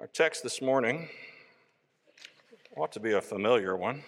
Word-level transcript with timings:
Our 0.00 0.08
text 0.08 0.42
this 0.42 0.60
morning 0.60 1.08
ought 2.76 2.90
to 2.92 3.00
be 3.00 3.12
a 3.12 3.20
familiar 3.20 3.76
one. 3.76 4.02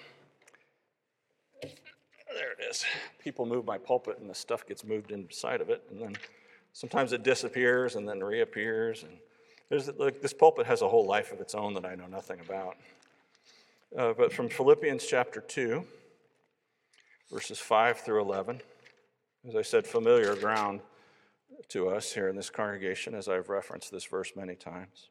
There 1.62 2.52
it 2.58 2.64
is. 2.68 2.84
People 3.22 3.46
move 3.46 3.64
my 3.64 3.78
pulpit 3.78 4.18
and 4.18 4.28
the 4.28 4.34
stuff 4.34 4.66
gets 4.66 4.84
moved 4.84 5.12
inside 5.12 5.60
of 5.60 5.70
it, 5.70 5.84
and 5.90 6.00
then 6.00 6.16
sometimes 6.72 7.12
it 7.12 7.22
disappears 7.22 7.94
and 7.94 8.08
then 8.08 8.22
reappears. 8.22 9.04
And 9.04 9.12
there's, 9.68 9.86
this 10.20 10.32
pulpit 10.32 10.66
has 10.66 10.82
a 10.82 10.88
whole 10.88 11.06
life 11.06 11.30
of 11.30 11.40
its 11.40 11.54
own 11.54 11.72
that 11.74 11.86
I 11.86 11.94
know 11.94 12.06
nothing 12.06 12.40
about. 12.40 12.76
Uh, 13.96 14.12
but 14.12 14.32
from 14.32 14.48
Philippians 14.48 15.06
chapter 15.06 15.40
2, 15.40 15.84
verses 17.32 17.60
5 17.60 18.00
through 18.00 18.22
11, 18.22 18.60
as 19.48 19.54
I 19.54 19.62
said, 19.62 19.86
familiar 19.86 20.34
ground 20.34 20.80
to 21.68 21.88
us 21.90 22.12
here 22.12 22.28
in 22.28 22.34
this 22.34 22.50
congregation, 22.50 23.14
as 23.14 23.28
I've 23.28 23.48
referenced 23.48 23.92
this 23.92 24.04
verse 24.04 24.32
many 24.34 24.56
times. 24.56 25.10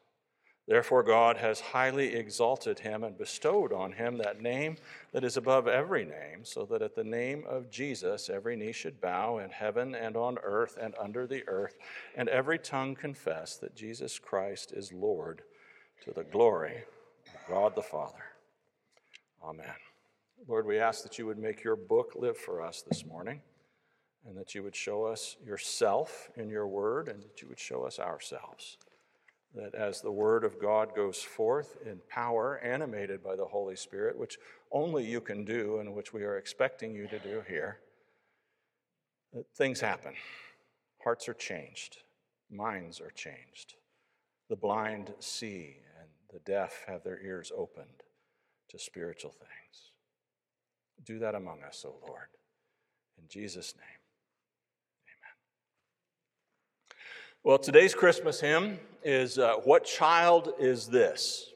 Therefore, 0.67 1.01
God 1.03 1.37
has 1.37 1.59
highly 1.59 2.15
exalted 2.15 2.79
him 2.79 3.03
and 3.03 3.17
bestowed 3.17 3.73
on 3.73 3.93
him 3.93 4.17
that 4.17 4.41
name 4.41 4.77
that 5.11 5.23
is 5.23 5.35
above 5.35 5.67
every 5.67 6.05
name, 6.05 6.43
so 6.43 6.65
that 6.65 6.83
at 6.83 6.95
the 6.95 7.03
name 7.03 7.43
of 7.49 7.71
Jesus 7.71 8.29
every 8.29 8.55
knee 8.55 8.71
should 8.71 9.01
bow 9.01 9.39
in 9.39 9.49
heaven 9.49 9.95
and 9.95 10.15
on 10.15 10.37
earth 10.43 10.77
and 10.79 10.93
under 10.99 11.25
the 11.25 11.43
earth, 11.47 11.77
and 12.15 12.29
every 12.29 12.59
tongue 12.59 12.95
confess 12.95 13.57
that 13.57 13.75
Jesus 13.75 14.19
Christ 14.19 14.71
is 14.71 14.93
Lord 14.93 15.41
to 16.03 16.11
the 16.13 16.23
glory 16.23 16.83
of 17.33 17.49
God 17.49 17.75
the 17.75 17.81
Father. 17.81 18.23
Amen. 19.43 19.65
Lord, 20.47 20.67
we 20.67 20.79
ask 20.79 21.01
that 21.03 21.17
you 21.17 21.25
would 21.25 21.39
make 21.39 21.63
your 21.63 21.75
book 21.75 22.13
live 22.15 22.37
for 22.37 22.61
us 22.61 22.83
this 22.87 23.03
morning, 23.03 23.41
and 24.27 24.37
that 24.37 24.53
you 24.53 24.61
would 24.61 24.75
show 24.75 25.05
us 25.05 25.37
yourself 25.43 26.29
in 26.35 26.49
your 26.49 26.67
word, 26.67 27.07
and 27.07 27.23
that 27.23 27.41
you 27.41 27.47
would 27.47 27.59
show 27.59 27.83
us 27.83 27.97
ourselves 27.97 28.77
that 29.53 29.75
as 29.75 30.01
the 30.01 30.11
Word 30.11 30.43
of 30.43 30.59
God 30.61 30.95
goes 30.95 31.21
forth 31.21 31.77
in 31.85 31.99
power, 32.09 32.59
animated 32.63 33.23
by 33.23 33.35
the 33.35 33.45
Holy 33.45 33.75
Spirit, 33.75 34.17
which 34.17 34.37
only 34.71 35.05
you 35.05 35.19
can 35.19 35.43
do 35.43 35.79
and 35.79 35.93
which 35.93 36.13
we 36.13 36.23
are 36.23 36.37
expecting 36.37 36.95
you 36.95 37.07
to 37.07 37.19
do 37.19 37.43
here, 37.47 37.79
that 39.33 39.45
things 39.55 39.81
happen. 39.81 40.13
Hearts 41.03 41.27
are 41.27 41.33
changed, 41.33 41.97
minds 42.49 43.01
are 43.01 43.11
changed. 43.11 43.75
The 44.49 44.55
blind 44.55 45.13
see, 45.19 45.77
and 45.99 46.09
the 46.31 46.39
deaf 46.39 46.83
have 46.87 47.03
their 47.03 47.21
ears 47.21 47.51
opened 47.55 48.03
to 48.69 48.79
spiritual 48.79 49.31
things. 49.31 49.91
Do 51.03 51.19
that 51.19 51.35
among 51.35 51.63
us, 51.63 51.83
O 51.85 51.95
Lord. 52.07 52.27
In 53.17 53.27
Jesus' 53.27 53.73
name. 53.75 53.83
Amen. 55.07 56.97
Well, 57.43 57.57
today's 57.57 57.93
Christmas 57.93 58.39
hymn 58.39 58.79
is 59.03 59.37
uh, 59.37 59.55
What 59.63 59.85
Child 59.85 60.53
Is 60.59 60.87
This? 60.87 61.47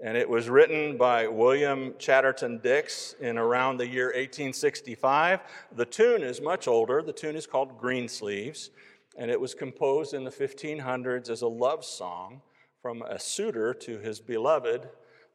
And 0.00 0.16
it 0.16 0.28
was 0.28 0.48
written 0.48 0.96
by 0.96 1.26
William 1.26 1.94
Chatterton 1.98 2.60
Dix 2.62 3.14
in 3.20 3.38
around 3.38 3.78
the 3.78 3.86
year 3.86 4.06
1865. 4.06 5.40
The 5.76 5.84
tune 5.84 6.22
is 6.22 6.40
much 6.40 6.68
older. 6.68 7.02
The 7.02 7.12
tune 7.12 7.36
is 7.36 7.46
called 7.46 7.78
Greensleeves, 7.78 8.70
and 9.16 9.30
it 9.30 9.40
was 9.40 9.54
composed 9.54 10.14
in 10.14 10.24
the 10.24 10.30
1500s 10.30 11.30
as 11.30 11.42
a 11.42 11.48
love 11.48 11.84
song 11.84 12.42
from 12.82 13.02
a 13.02 13.18
suitor 13.18 13.72
to 13.72 13.98
his 13.98 14.20
beloved 14.20 14.88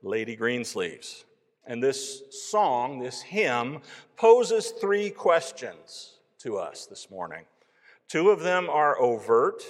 Lady 0.03 0.35
Greensleeves. 0.35 1.25
And 1.66 1.81
this 1.81 2.24
song, 2.50 3.00
this 3.00 3.22
hymn, 3.22 3.81
poses 4.18 4.72
three 4.72 5.09
questions 5.09 6.19
to 6.40 6.58
us 6.58 6.85
this 6.85 7.09
morning. 7.09 7.46
Two 8.08 8.29
of 8.29 8.41
them 8.41 8.69
are 8.69 9.00
overt 9.00 9.63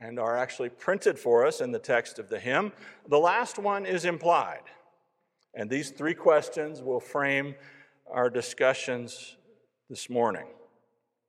and 0.00 0.18
are 0.18 0.36
actually 0.36 0.68
printed 0.68 1.18
for 1.18 1.46
us 1.46 1.60
in 1.60 1.72
the 1.72 1.78
text 1.78 2.18
of 2.18 2.28
the 2.28 2.38
hymn. 2.38 2.72
The 3.08 3.18
last 3.18 3.58
one 3.58 3.84
is 3.84 4.04
implied. 4.04 4.62
And 5.54 5.68
these 5.68 5.90
three 5.90 6.14
questions 6.14 6.82
will 6.82 7.00
frame 7.00 7.54
our 8.10 8.30
discussions 8.30 9.36
this 9.90 10.08
morning. 10.08 10.46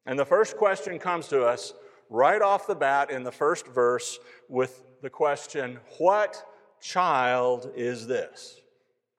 And 0.05 0.17
the 0.17 0.25
first 0.25 0.57
question 0.57 0.99
comes 0.99 1.27
to 1.29 1.43
us 1.43 1.73
right 2.09 2.41
off 2.41 2.67
the 2.67 2.75
bat 2.75 3.11
in 3.11 3.23
the 3.23 3.31
first 3.31 3.67
verse 3.67 4.19
with 4.47 4.83
the 5.01 5.09
question 5.09 5.79
What 5.97 6.43
child 6.81 7.71
is 7.75 8.07
this? 8.07 8.61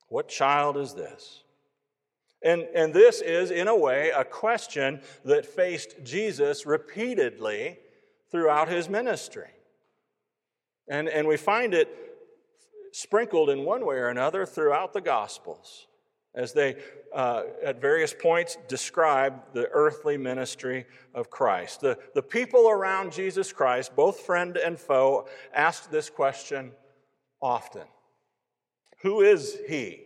What 0.08 0.28
child 0.28 0.76
is 0.76 0.94
this? 0.94 1.44
And, 2.42 2.62
and 2.74 2.94
this 2.94 3.20
is, 3.20 3.50
in 3.50 3.68
a 3.68 3.76
way, 3.76 4.10
a 4.10 4.24
question 4.24 5.02
that 5.24 5.44
faced 5.44 5.96
Jesus 6.02 6.64
repeatedly 6.64 7.78
throughout 8.30 8.68
his 8.68 8.88
ministry. 8.88 9.48
And, 10.88 11.08
and 11.08 11.26
we 11.26 11.36
find 11.36 11.74
it 11.74 11.88
sprinkled 12.92 13.50
in 13.50 13.64
one 13.64 13.86
way 13.86 13.96
or 13.96 14.08
another 14.08 14.44
throughout 14.44 14.92
the 14.92 15.00
Gospels 15.00 15.86
as 16.34 16.52
they, 16.52 16.76
uh, 17.12 17.42
at 17.64 17.80
various 17.80 18.14
points, 18.14 18.56
describe 18.68 19.42
the 19.52 19.68
earthly 19.72 20.16
ministry 20.16 20.86
of 21.14 21.28
Christ. 21.28 21.80
The, 21.80 21.98
the 22.14 22.22
people 22.22 22.68
around 22.70 23.12
Jesus 23.12 23.52
Christ, 23.52 23.96
both 23.96 24.20
friend 24.20 24.56
and 24.56 24.78
foe, 24.78 25.26
asked 25.52 25.90
this 25.90 26.08
question 26.08 26.72
often 27.42 27.86
Who 29.02 29.22
is 29.22 29.58
he 29.68 30.02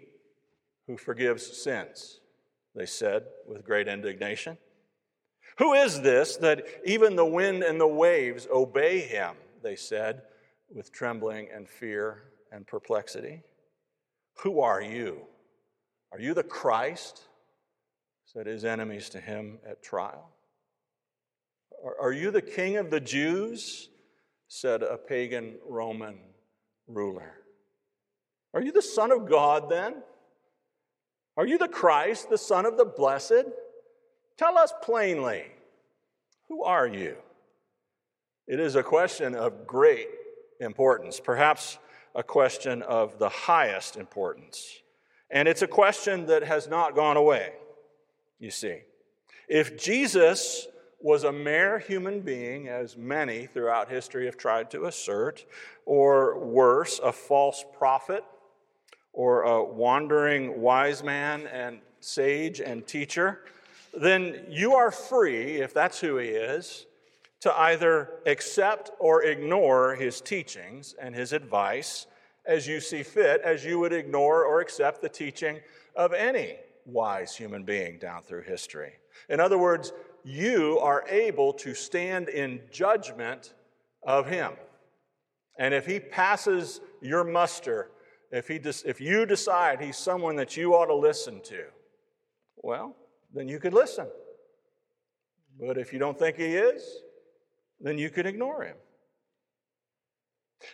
who 0.86 0.96
forgives 0.96 1.62
sins? 1.62 2.20
they 2.74 2.86
said 2.86 3.24
with 3.46 3.64
great 3.64 3.86
indignation. 3.86 4.58
Who 5.58 5.72
is 5.74 6.00
this 6.00 6.36
that 6.38 6.64
even 6.84 7.16
the 7.16 7.24
wind 7.24 7.62
and 7.62 7.80
the 7.80 7.86
waves 7.86 8.48
obey 8.52 9.00
him? 9.00 9.36
They 9.62 9.76
said 9.76 10.22
with 10.72 10.92
trembling 10.92 11.48
and 11.54 11.68
fear 11.68 12.24
and 12.50 12.66
perplexity. 12.66 13.42
Who 14.42 14.60
are 14.60 14.82
you? 14.82 15.22
Are 16.12 16.20
you 16.20 16.34
the 16.34 16.42
Christ? 16.42 17.22
said 18.26 18.46
his 18.46 18.64
enemies 18.64 19.08
to 19.10 19.20
him 19.20 19.58
at 19.68 19.82
trial. 19.82 20.30
Are 22.00 22.12
you 22.12 22.30
the 22.30 22.42
king 22.42 22.76
of 22.76 22.90
the 22.90 23.00
Jews? 23.00 23.90
said 24.48 24.82
a 24.82 24.96
pagan 24.96 25.56
Roman 25.66 26.18
ruler. 26.86 27.32
Are 28.52 28.62
you 28.62 28.72
the 28.72 28.82
Son 28.82 29.10
of 29.10 29.28
God 29.28 29.68
then? 29.68 30.02
Are 31.36 31.46
you 31.46 31.58
the 31.58 31.68
Christ, 31.68 32.30
the 32.30 32.38
Son 32.38 32.66
of 32.66 32.76
the 32.76 32.84
Blessed? 32.84 33.46
Tell 34.36 34.58
us 34.58 34.72
plainly, 34.82 35.44
who 36.48 36.64
are 36.64 36.86
you? 36.86 37.16
It 38.46 38.60
is 38.60 38.74
a 38.74 38.82
question 38.82 39.34
of 39.34 39.66
great 39.66 40.08
importance, 40.60 41.20
perhaps 41.20 41.78
a 42.14 42.22
question 42.22 42.82
of 42.82 43.18
the 43.18 43.28
highest 43.28 43.96
importance. 43.96 44.82
And 45.30 45.48
it's 45.48 45.62
a 45.62 45.66
question 45.66 46.26
that 46.26 46.42
has 46.42 46.68
not 46.68 46.94
gone 46.94 47.16
away, 47.16 47.52
you 48.38 48.50
see. 48.50 48.80
If 49.48 49.76
Jesus 49.76 50.66
was 51.00 51.24
a 51.24 51.32
mere 51.32 51.78
human 51.78 52.20
being, 52.20 52.68
as 52.68 52.96
many 52.96 53.46
throughout 53.46 53.90
history 53.90 54.26
have 54.26 54.36
tried 54.36 54.70
to 54.70 54.86
assert, 54.86 55.44
or 55.86 56.38
worse, 56.38 56.98
a 57.02 57.12
false 57.12 57.64
prophet, 57.76 58.24
or 59.12 59.42
a 59.42 59.62
wandering 59.62 60.60
wise 60.60 61.02
man 61.02 61.46
and 61.46 61.80
sage 62.00 62.60
and 62.60 62.86
teacher, 62.86 63.40
then 64.00 64.46
you 64.48 64.74
are 64.74 64.90
free, 64.90 65.56
if 65.56 65.74
that's 65.74 66.00
who 66.00 66.16
he 66.16 66.28
is, 66.28 66.86
to 67.40 67.58
either 67.58 68.20
accept 68.26 68.90
or 68.98 69.22
ignore 69.22 69.94
his 69.94 70.20
teachings 70.20 70.94
and 71.00 71.14
his 71.14 71.32
advice 71.32 72.06
as 72.46 72.66
you 72.66 72.80
see 72.80 73.02
fit, 73.02 73.40
as 73.42 73.64
you 73.64 73.78
would 73.78 73.92
ignore 73.92 74.44
or 74.44 74.60
accept 74.60 75.00
the 75.00 75.08
teaching 75.08 75.60
of 75.96 76.12
any 76.12 76.56
wise 76.86 77.36
human 77.36 77.64
being 77.64 77.98
down 77.98 78.22
through 78.22 78.42
history. 78.42 78.92
In 79.28 79.40
other 79.40 79.58
words, 79.58 79.92
you 80.24 80.78
are 80.80 81.04
able 81.08 81.52
to 81.54 81.74
stand 81.74 82.28
in 82.28 82.60
judgment 82.70 83.54
of 84.02 84.26
him. 84.26 84.52
And 85.58 85.72
if 85.72 85.86
he 85.86 86.00
passes 86.00 86.80
your 87.00 87.24
muster 87.24 87.90
if, 88.34 88.48
he 88.48 88.56
if 88.56 89.00
you 89.00 89.26
decide 89.26 89.80
he's 89.80 89.96
someone 89.96 90.34
that 90.36 90.56
you 90.56 90.74
ought 90.74 90.86
to 90.86 90.94
listen 90.94 91.40
to, 91.42 91.66
well, 92.56 92.96
then 93.34 93.48
you 93.48 93.58
could 93.58 93.74
listen. 93.74 94.06
But 95.60 95.76
if 95.76 95.92
you 95.92 95.98
don't 95.98 96.18
think 96.18 96.36
he 96.36 96.54
is, 96.56 96.82
then 97.80 97.98
you 97.98 98.10
could 98.10 98.26
ignore 98.26 98.62
him. 98.62 98.76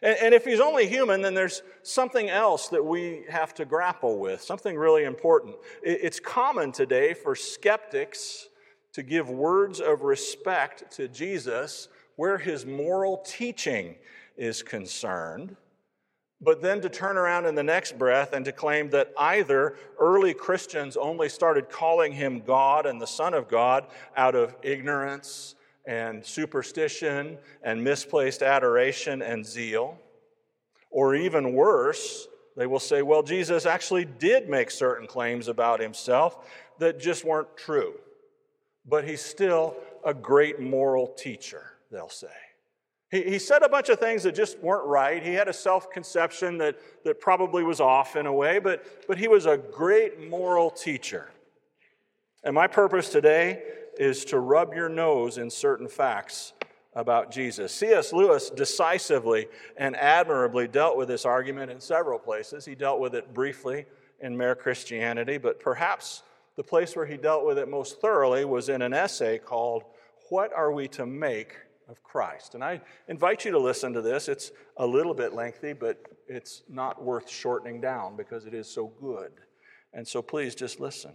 And, 0.02 0.16
and 0.22 0.34
if 0.34 0.44
he's 0.44 0.60
only 0.60 0.86
human, 0.86 1.22
then 1.22 1.34
there's 1.34 1.62
something 1.82 2.30
else 2.30 2.68
that 2.68 2.84
we 2.84 3.24
have 3.28 3.54
to 3.54 3.64
grapple 3.64 4.18
with, 4.18 4.40
something 4.40 4.76
really 4.76 5.04
important. 5.04 5.56
It, 5.82 6.00
it's 6.02 6.20
common 6.20 6.72
today 6.72 7.14
for 7.14 7.34
skeptics 7.34 8.48
to 8.92 9.02
give 9.02 9.30
words 9.30 9.80
of 9.80 10.02
respect 10.02 10.90
to 10.92 11.08
Jesus 11.08 11.88
where 12.16 12.38
his 12.38 12.66
moral 12.66 13.18
teaching 13.18 13.96
is 14.36 14.62
concerned 14.62 15.56
but 16.40 16.62
then 16.62 16.80
to 16.80 16.88
turn 16.88 17.18
around 17.18 17.46
in 17.46 17.54
the 17.54 17.62
next 17.62 17.98
breath 17.98 18.32
and 18.32 18.44
to 18.44 18.52
claim 18.52 18.88
that 18.90 19.12
either 19.18 19.76
early 19.98 20.32
Christians 20.32 20.96
only 20.96 21.28
started 21.28 21.68
calling 21.68 22.12
him 22.12 22.40
God 22.40 22.86
and 22.86 23.00
the 23.00 23.06
Son 23.06 23.34
of 23.34 23.48
God 23.48 23.86
out 24.16 24.34
of 24.34 24.54
ignorance 24.62 25.54
and 25.86 26.24
superstition 26.24 27.36
and 27.62 27.82
misplaced 27.82 28.42
adoration 28.42 29.22
and 29.22 29.44
zeal, 29.44 29.98
or 30.90 31.14
even 31.14 31.52
worse, 31.52 32.28
they 32.56 32.66
will 32.66 32.80
say, 32.80 33.02
well, 33.02 33.22
Jesus 33.22 33.66
actually 33.66 34.04
did 34.04 34.48
make 34.48 34.70
certain 34.70 35.06
claims 35.06 35.48
about 35.48 35.80
himself 35.80 36.48
that 36.78 36.98
just 36.98 37.24
weren't 37.24 37.56
true, 37.56 37.94
but 38.86 39.06
he's 39.06 39.20
still 39.20 39.76
a 40.04 40.14
great 40.14 40.60
moral 40.60 41.08
teacher, 41.08 41.72
they'll 41.90 42.08
say. 42.08 42.28
He, 43.10 43.22
he 43.22 43.38
said 43.38 43.62
a 43.62 43.68
bunch 43.68 43.88
of 43.88 43.98
things 43.98 44.22
that 44.22 44.34
just 44.34 44.58
weren't 44.60 44.86
right. 44.86 45.22
He 45.22 45.34
had 45.34 45.48
a 45.48 45.52
self 45.52 45.90
conception 45.90 46.58
that, 46.58 46.76
that 47.04 47.20
probably 47.20 47.62
was 47.62 47.80
off 47.80 48.16
in 48.16 48.26
a 48.26 48.32
way, 48.32 48.58
but, 48.58 49.06
but 49.06 49.18
he 49.18 49.28
was 49.28 49.46
a 49.46 49.56
great 49.56 50.28
moral 50.30 50.70
teacher. 50.70 51.30
And 52.44 52.54
my 52.54 52.66
purpose 52.66 53.10
today 53.10 53.62
is 53.98 54.24
to 54.26 54.38
rub 54.38 54.74
your 54.74 54.88
nose 54.88 55.36
in 55.38 55.50
certain 55.50 55.88
facts 55.88 56.54
about 56.94 57.30
Jesus. 57.30 57.72
C.S. 57.72 58.12
Lewis 58.12 58.50
decisively 58.50 59.46
and 59.76 59.94
admirably 59.96 60.66
dealt 60.66 60.96
with 60.96 61.08
this 61.08 61.24
argument 61.24 61.70
in 61.70 61.80
several 61.80 62.18
places. 62.18 62.64
He 62.64 62.74
dealt 62.74 62.98
with 62.98 63.14
it 63.14 63.34
briefly 63.34 63.86
in 64.20 64.36
Mere 64.36 64.54
Christianity, 64.54 65.38
but 65.38 65.60
perhaps 65.60 66.22
the 66.56 66.64
place 66.64 66.96
where 66.96 67.06
he 67.06 67.16
dealt 67.16 67.46
with 67.46 67.58
it 67.58 67.68
most 67.68 68.00
thoroughly 68.00 68.44
was 68.44 68.68
in 68.68 68.82
an 68.82 68.92
essay 68.92 69.38
called 69.38 69.84
What 70.30 70.52
Are 70.52 70.72
We 70.72 70.88
to 70.88 71.06
Make 71.06 71.56
of 71.90 72.02
Christ. 72.02 72.54
And 72.54 72.62
I 72.62 72.80
invite 73.08 73.44
you 73.44 73.50
to 73.50 73.58
listen 73.58 73.92
to 73.92 74.00
this. 74.00 74.28
It's 74.28 74.52
a 74.76 74.86
little 74.86 75.12
bit 75.12 75.34
lengthy, 75.34 75.72
but 75.72 76.00
it's 76.28 76.62
not 76.68 77.02
worth 77.02 77.28
shortening 77.28 77.80
down 77.80 78.16
because 78.16 78.46
it 78.46 78.54
is 78.54 78.68
so 78.72 78.92
good. 79.00 79.32
And 79.92 80.06
so 80.06 80.22
please 80.22 80.54
just 80.54 80.78
listen. 80.78 81.12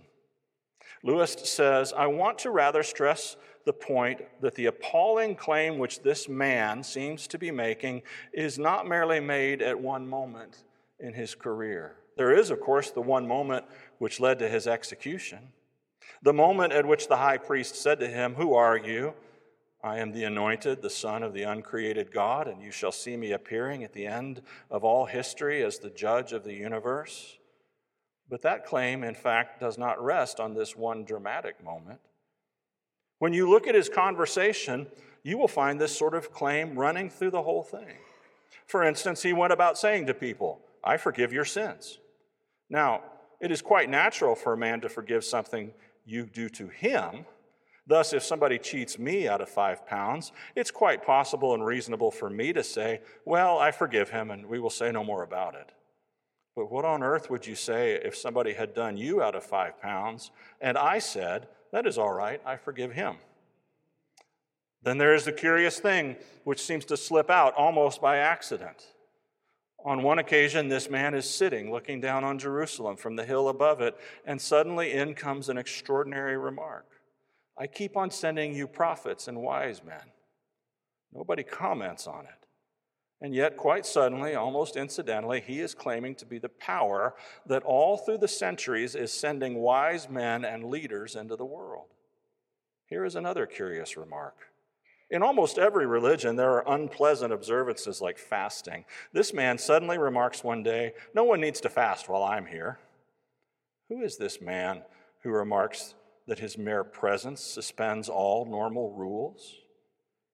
Lewis 1.02 1.36
says, 1.44 1.94
I 1.94 2.08
want 2.08 2.40
to 2.40 2.52
rather 2.52 2.84
stress 2.84 3.38
the 3.66 3.74
point 3.74 4.22
that 4.42 4.56
the 4.56 4.68
appalling 4.68 5.36
claim 5.36 5.80
which 5.80 6.04
this 6.04 6.30
man 6.30 6.84
seems 6.84 7.26
to 7.28 7.40
be 7.40 7.50
making 7.52 8.04
is 8.34 8.60
not 8.60 8.88
merely 8.88 9.20
made 9.20 9.62
at 9.62 9.80
one 9.80 10.08
moment 10.08 10.64
in 11.00 11.14
his 11.14 11.34
career. 11.34 11.96
There 12.18 12.38
is, 12.38 12.50
of 12.50 12.60
course, 12.60 12.92
the 12.92 13.02
one 13.02 13.28
moment 13.28 13.66
which 13.98 14.20
led 14.20 14.40
to 14.40 14.50
his 14.50 14.68
execution. 14.68 15.40
The 16.22 16.34
moment 16.34 16.74
at 16.74 16.86
which 16.86 17.08
the 17.08 17.18
high 17.18 17.38
priest 17.38 17.76
said 17.76 18.00
to 18.00 18.08
him, 18.08 18.36
Who 18.36 18.54
are 18.54 18.78
you? 18.78 19.14
I 19.86 20.00
am 20.00 20.14
the 20.14 20.24
anointed, 20.24 20.82
the 20.82 20.90
Son 20.90 21.22
of 21.22 21.32
the 21.32 21.44
uncreated 21.44 22.12
God, 22.12 22.48
and 22.48 22.60
you 22.60 22.72
shall 22.72 22.92
see 22.92 23.16
me 23.16 23.34
appearing 23.34 23.84
at 23.84 23.94
the 23.94 24.08
end 24.08 24.42
of 24.72 24.84
all 24.84 25.06
history 25.06 25.64
as 25.64 25.78
the 25.78 25.92
judge 25.92 26.34
of 26.34 26.44
the 26.44 26.56
universe. 26.56 27.38
But 28.28 28.42
that 28.42 28.66
claim, 28.66 29.04
in 29.04 29.14
fact, 29.14 29.60
does 29.60 29.78
not 29.78 30.04
rest 30.04 30.40
on 30.40 30.56
this 30.56 30.76
one 30.76 31.04
dramatic 31.06 31.64
moment. 31.64 32.00
When 33.20 33.32
you 33.32 33.48
look 33.48 33.68
at 33.68 33.76
his 33.76 33.88
conversation, 33.88 34.88
you 35.22 35.38
will 35.38 35.48
find 35.48 35.80
this 35.80 35.96
sort 35.96 36.16
of 36.16 36.34
claim 36.34 36.80
running 36.80 37.12
through 37.12 37.32
the 37.32 37.44
whole 37.44 37.62
thing. 37.62 38.00
For 38.66 38.84
instance, 38.84 39.22
he 39.22 39.34
went 39.34 39.54
about 39.54 39.78
saying 39.78 40.08
to 40.08 40.16
people, 40.16 40.62
I 40.84 40.98
forgive 40.98 41.32
your 41.32 41.46
sins. 41.46 42.00
Now, 42.72 43.04
it 43.40 43.52
is 43.52 43.62
quite 43.62 43.92
natural 43.92 44.34
for 44.34 44.54
a 44.54 44.58
man 44.58 44.82
to 44.82 44.90
forgive 44.90 45.24
something 45.24 45.76
you 46.06 46.26
do 46.26 46.50
to 46.50 46.70
him 46.70 47.28
Thus, 47.88 48.14
if 48.14 48.24
somebody 48.24 48.58
cheats 48.58 48.98
me 48.98 49.28
out 49.28 49.42
of 49.42 49.50
five 49.50 49.86
pounds, 49.86 50.32
it's 50.56 50.72
quite 50.72 51.06
possible 51.06 51.54
and 51.54 51.64
reasonable 51.64 52.10
for 52.10 52.30
me 52.30 52.52
to 52.54 52.64
say, 52.64 53.02
Well, 53.26 53.60
I 53.60 53.72
forgive 53.72 54.10
him 54.10 54.32
and 54.32 54.48
we 54.48 54.60
will 54.60 54.72
say 54.72 54.92
no 54.92 55.04
more 55.04 55.24
about 55.24 55.56
it. 55.56 55.72
But 56.56 56.72
what 56.72 56.86
on 56.86 57.04
earth 57.04 57.30
would 57.30 57.46
you 57.46 57.56
say 57.56 57.94
if 57.94 58.16
somebody 58.16 58.54
had 58.54 58.74
done 58.74 58.98
you 58.98 59.22
out 59.22 59.36
of 59.36 59.44
five 59.44 59.80
pounds 59.82 60.32
and 60.62 60.78
I 60.78 60.98
said, 61.00 61.48
That 61.72 61.86
is 61.86 61.98
all 61.98 62.14
right, 62.14 62.42
I 62.46 62.58
forgive 62.58 62.94
him? 62.94 63.18
Then 64.82 64.98
there 64.98 65.14
is 65.14 65.26
the 65.26 65.32
curious 65.32 65.80
thing 65.80 66.16
which 66.44 66.62
seems 66.62 66.86
to 66.86 66.98
slip 66.98 67.30
out 67.30 67.54
almost 67.56 68.02
by 68.02 68.18
accident. 68.18 68.88
On 69.84 70.02
one 70.02 70.18
occasion, 70.18 70.68
this 70.68 70.90
man 70.90 71.14
is 71.14 71.30
sitting 71.30 71.72
looking 71.72 72.02
down 72.02 72.24
on 72.24 72.40
Jerusalem 72.40 72.96
from 72.96 73.16
the 73.16 73.26
hill 73.26 73.50
above 73.50 73.82
it, 73.82 73.96
and 74.26 74.42
suddenly 74.42 74.94
in 74.94 75.14
comes 75.14 75.50
an 75.50 75.60
extraordinary 75.60 76.38
remark. 76.38 76.95
I 77.58 77.68
keep 77.68 77.96
on 77.96 78.12
sending 78.12 78.54
you 78.54 78.68
prophets 78.68 79.28
and 79.28 79.42
wise 79.42 79.84
men. 79.84 80.12
Nobody 81.14 81.44
comments 81.44 82.08
on 82.08 82.26
it. 82.26 82.46
And 83.22 83.34
yet, 83.34 83.56
quite 83.56 83.86
suddenly, 83.86 84.36
almost 84.36 84.76
incidentally, 84.76 85.42
he 85.42 85.62
is 85.62 85.74
claiming 85.74 86.16
to 86.16 86.26
be 86.26 86.38
the 86.38 86.50
power 86.50 87.16
that 87.46 87.64
all 87.64 87.98
through 87.98 88.18
the 88.18 88.28
centuries 88.28 88.94
is 88.94 89.14
sending 89.14 89.56
wise 89.56 90.10
men 90.10 90.44
and 90.44 90.66
leaders 90.66 91.16
into 91.16 91.38
the 91.38 91.46
world. 91.46 91.88
Here 92.88 93.06
is 93.06 93.16
another 93.16 93.46
curious 93.46 93.96
remark. 93.96 94.36
In 95.10 95.24
almost 95.24 95.58
every 95.58 95.86
religion, 95.86 96.36
there 96.36 96.52
are 96.52 96.74
unpleasant 96.74 97.32
observances 97.32 98.02
like 98.02 98.18
fasting. 98.18 98.86
This 99.14 99.34
man 99.34 99.58
suddenly 99.58 99.98
remarks 99.98 100.44
one 100.44 100.62
day, 100.62 100.94
No 101.14 101.24
one 101.24 101.40
needs 101.40 101.62
to 101.62 101.70
fast 101.70 102.10
while 102.10 102.24
I'm 102.24 102.48
here. 102.48 102.80
Who 103.88 104.02
is 104.02 104.18
this 104.18 104.42
man 104.42 104.82
who 105.22 105.30
remarks 105.30 105.94
that 106.28 106.40
his 106.40 106.58
mere 106.58 106.84
presence 106.84 107.42
suspends 107.42 108.10
all 108.10 108.46
normal 108.46 108.92
rules? 108.94 109.56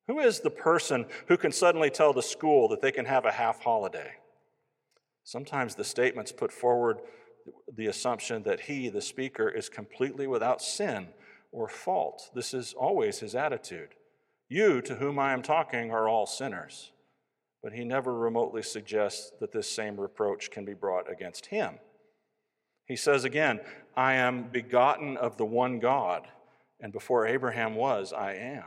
Who 0.08 0.20
is 0.20 0.40
the 0.40 0.50
person 0.50 1.06
who 1.28 1.38
can 1.38 1.52
suddenly 1.52 1.90
tell 1.90 2.14
the 2.14 2.22
school 2.22 2.68
that 2.70 2.82
they 2.82 2.92
can 2.92 3.06
have 3.06 3.26
a 3.26 3.32
half 3.32 3.62
holiday? 3.62 4.12
Sometimes 5.24 5.76
the 5.76 5.84
statements 5.84 6.32
put 6.32 6.52
forward 6.52 7.00
the 7.74 7.88
assumption 7.88 8.44
that 8.44 8.62
he, 8.62 8.90
the 8.90 9.02
speaker, 9.02 9.50
is 9.50 9.70
completely 9.70 10.28
without 10.28 10.62
sin 10.62 11.08
or 11.52 11.68
fault. 11.68 12.30
This 12.34 12.54
is 12.54 12.74
always 12.74 13.20
his 13.20 13.36
attitude. 13.36 13.90
You, 14.50 14.82
to 14.82 14.96
whom 14.96 15.20
I 15.20 15.34
am 15.34 15.42
talking, 15.42 15.92
are 15.92 16.10
all 16.10 16.26
sinners. 16.26 16.92
But 17.64 17.74
he 17.74 17.84
never 17.84 18.14
remotely 18.14 18.64
suggests 18.64 19.32
that 19.40 19.52
this 19.52 19.70
same 19.70 20.00
reproach 20.00 20.52
can 20.52 20.66
be 20.66 20.74
brought 20.74 21.10
against 21.12 21.48
him. 21.48 21.76
He 22.92 22.98
says 22.98 23.24
again, 23.24 23.62
I 23.96 24.16
am 24.16 24.50
begotten 24.52 25.16
of 25.16 25.38
the 25.38 25.46
one 25.46 25.80
God, 25.80 26.28
and 26.82 26.92
before 26.92 27.26
Abraham 27.26 27.74
was, 27.74 28.12
I 28.12 28.34
am. 28.34 28.66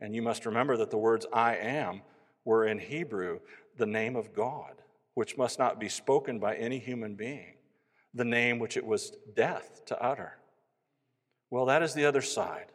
And 0.00 0.14
you 0.14 0.22
must 0.22 0.46
remember 0.46 0.76
that 0.76 0.92
the 0.92 0.96
words 0.96 1.26
I 1.32 1.56
am 1.56 2.02
were 2.44 2.68
in 2.68 2.78
Hebrew 2.78 3.40
the 3.76 3.84
name 3.84 4.14
of 4.14 4.32
God, 4.32 4.74
which 5.14 5.36
must 5.36 5.58
not 5.58 5.80
be 5.80 5.88
spoken 5.88 6.38
by 6.38 6.54
any 6.54 6.78
human 6.78 7.16
being, 7.16 7.54
the 8.14 8.24
name 8.24 8.60
which 8.60 8.76
it 8.76 8.86
was 8.86 9.16
death 9.34 9.84
to 9.86 10.00
utter. 10.00 10.34
Well, 11.50 11.66
that 11.66 11.82
is 11.82 11.94
the 11.94 12.06
other 12.06 12.22
side. 12.22 12.66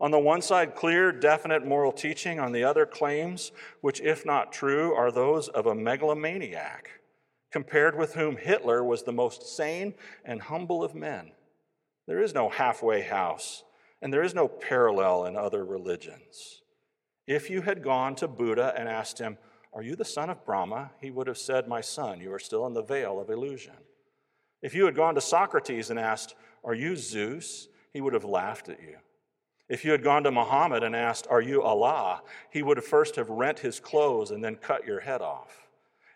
On 0.00 0.10
the 0.10 0.18
one 0.18 0.40
side, 0.40 0.74
clear, 0.74 1.12
definite 1.12 1.66
moral 1.66 1.92
teaching. 1.92 2.40
On 2.40 2.52
the 2.52 2.64
other, 2.64 2.86
claims 2.86 3.52
which, 3.82 4.00
if 4.00 4.24
not 4.24 4.50
true, 4.50 4.94
are 4.94 5.12
those 5.12 5.48
of 5.48 5.66
a 5.66 5.74
megalomaniac 5.74 7.02
compared 7.54 7.96
with 7.96 8.14
whom 8.14 8.36
Hitler 8.36 8.82
was 8.82 9.04
the 9.04 9.12
most 9.12 9.46
sane 9.56 9.94
and 10.24 10.42
humble 10.42 10.82
of 10.82 10.92
men. 10.92 11.30
There 12.08 12.20
is 12.20 12.34
no 12.34 12.48
halfway 12.48 13.02
house, 13.02 13.62
and 14.02 14.12
there 14.12 14.24
is 14.24 14.34
no 14.34 14.48
parallel 14.48 15.26
in 15.26 15.36
other 15.36 15.64
religions. 15.64 16.62
If 17.28 17.48
you 17.50 17.62
had 17.62 17.84
gone 17.84 18.16
to 18.16 18.26
Buddha 18.26 18.74
and 18.76 18.88
asked 18.88 19.20
him, 19.20 19.38
Are 19.72 19.84
you 19.84 19.94
the 19.94 20.04
son 20.04 20.30
of 20.30 20.44
Brahma? 20.44 20.90
he 21.00 21.12
would 21.12 21.28
have 21.28 21.38
said, 21.38 21.68
My 21.68 21.80
son, 21.80 22.20
you 22.20 22.32
are 22.32 22.40
still 22.40 22.66
in 22.66 22.74
the 22.74 22.82
veil 22.82 23.20
of 23.20 23.30
illusion. 23.30 23.76
If 24.60 24.74
you 24.74 24.84
had 24.86 24.96
gone 24.96 25.14
to 25.14 25.20
Socrates 25.20 25.90
and 25.90 25.98
asked, 25.98 26.34
Are 26.64 26.74
you 26.74 26.96
Zeus? 26.96 27.68
he 27.92 28.00
would 28.00 28.14
have 28.14 28.24
laughed 28.24 28.68
at 28.68 28.82
you. 28.82 28.96
If 29.68 29.84
you 29.84 29.92
had 29.92 30.02
gone 30.02 30.24
to 30.24 30.32
Muhammad 30.32 30.82
and 30.82 30.96
asked, 30.96 31.28
Are 31.30 31.40
you 31.40 31.62
Allah? 31.62 32.22
he 32.50 32.64
would 32.64 32.82
first 32.82 33.14
have 33.14 33.30
rent 33.30 33.60
his 33.60 33.78
clothes 33.78 34.32
and 34.32 34.42
then 34.42 34.56
cut 34.56 34.84
your 34.84 34.98
head 34.98 35.22
off. 35.22 35.63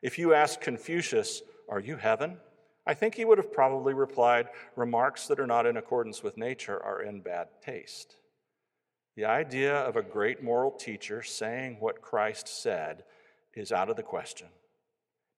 If 0.02 0.18
you 0.18 0.34
ask 0.34 0.60
Confucius, 0.60 1.42
Are 1.68 1.80
you 1.80 1.96
heaven? 1.96 2.38
I 2.86 2.94
think 2.94 3.14
he 3.14 3.24
would 3.24 3.38
have 3.38 3.52
probably 3.52 3.92
replied, 3.92 4.48
Remarks 4.74 5.26
that 5.26 5.38
are 5.38 5.46
not 5.46 5.66
in 5.66 5.76
accordance 5.76 6.22
with 6.22 6.38
nature 6.38 6.82
are 6.82 7.02
in 7.02 7.20
bad 7.20 7.48
taste. 7.62 8.16
The 9.16 9.26
idea 9.26 9.74
of 9.74 9.96
a 9.96 10.02
great 10.02 10.42
moral 10.42 10.70
teacher 10.70 11.22
saying 11.22 11.78
what 11.80 12.00
Christ 12.00 12.48
said 12.48 13.04
is 13.54 13.72
out 13.72 13.90
of 13.90 13.96
the 13.96 14.02
question. 14.02 14.48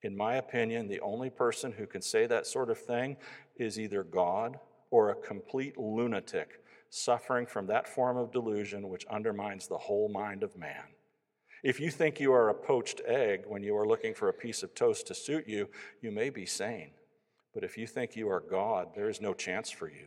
In 0.02 0.16
my 0.16 0.36
opinion, 0.36 0.88
the 0.88 1.00
only 1.00 1.30
person 1.30 1.72
who 1.72 1.86
can 1.86 2.02
say 2.02 2.26
that 2.26 2.46
sort 2.46 2.70
of 2.70 2.78
thing 2.78 3.16
is 3.56 3.80
either 3.80 4.04
God 4.04 4.58
or 4.90 5.10
a 5.10 5.14
complete 5.14 5.78
lunatic 5.78 6.62
suffering 6.90 7.46
from 7.46 7.66
that 7.68 7.88
form 7.88 8.16
of 8.16 8.32
delusion 8.32 8.88
which 8.88 9.06
undermines 9.06 9.66
the 9.66 9.78
whole 9.78 10.08
mind 10.08 10.42
of 10.42 10.56
man. 10.56 10.84
If 11.62 11.78
you 11.78 11.90
think 11.90 12.20
you 12.20 12.32
are 12.32 12.48
a 12.48 12.54
poached 12.54 13.02
egg 13.06 13.42
when 13.46 13.62
you 13.62 13.76
are 13.76 13.86
looking 13.86 14.14
for 14.14 14.28
a 14.28 14.34
piece 14.34 14.62
of 14.62 14.74
toast 14.74 15.06
to 15.08 15.14
suit 15.14 15.46
you, 15.46 15.68
you 16.00 16.10
may 16.10 16.30
be 16.30 16.46
sane. 16.46 16.92
But 17.52 17.64
if 17.64 17.76
you 17.76 17.86
think 17.86 18.16
you 18.16 18.28
are 18.30 18.40
God, 18.40 18.88
there 18.94 19.08
is 19.08 19.20
no 19.20 19.34
chance 19.34 19.70
for 19.70 19.88
you. 19.88 20.06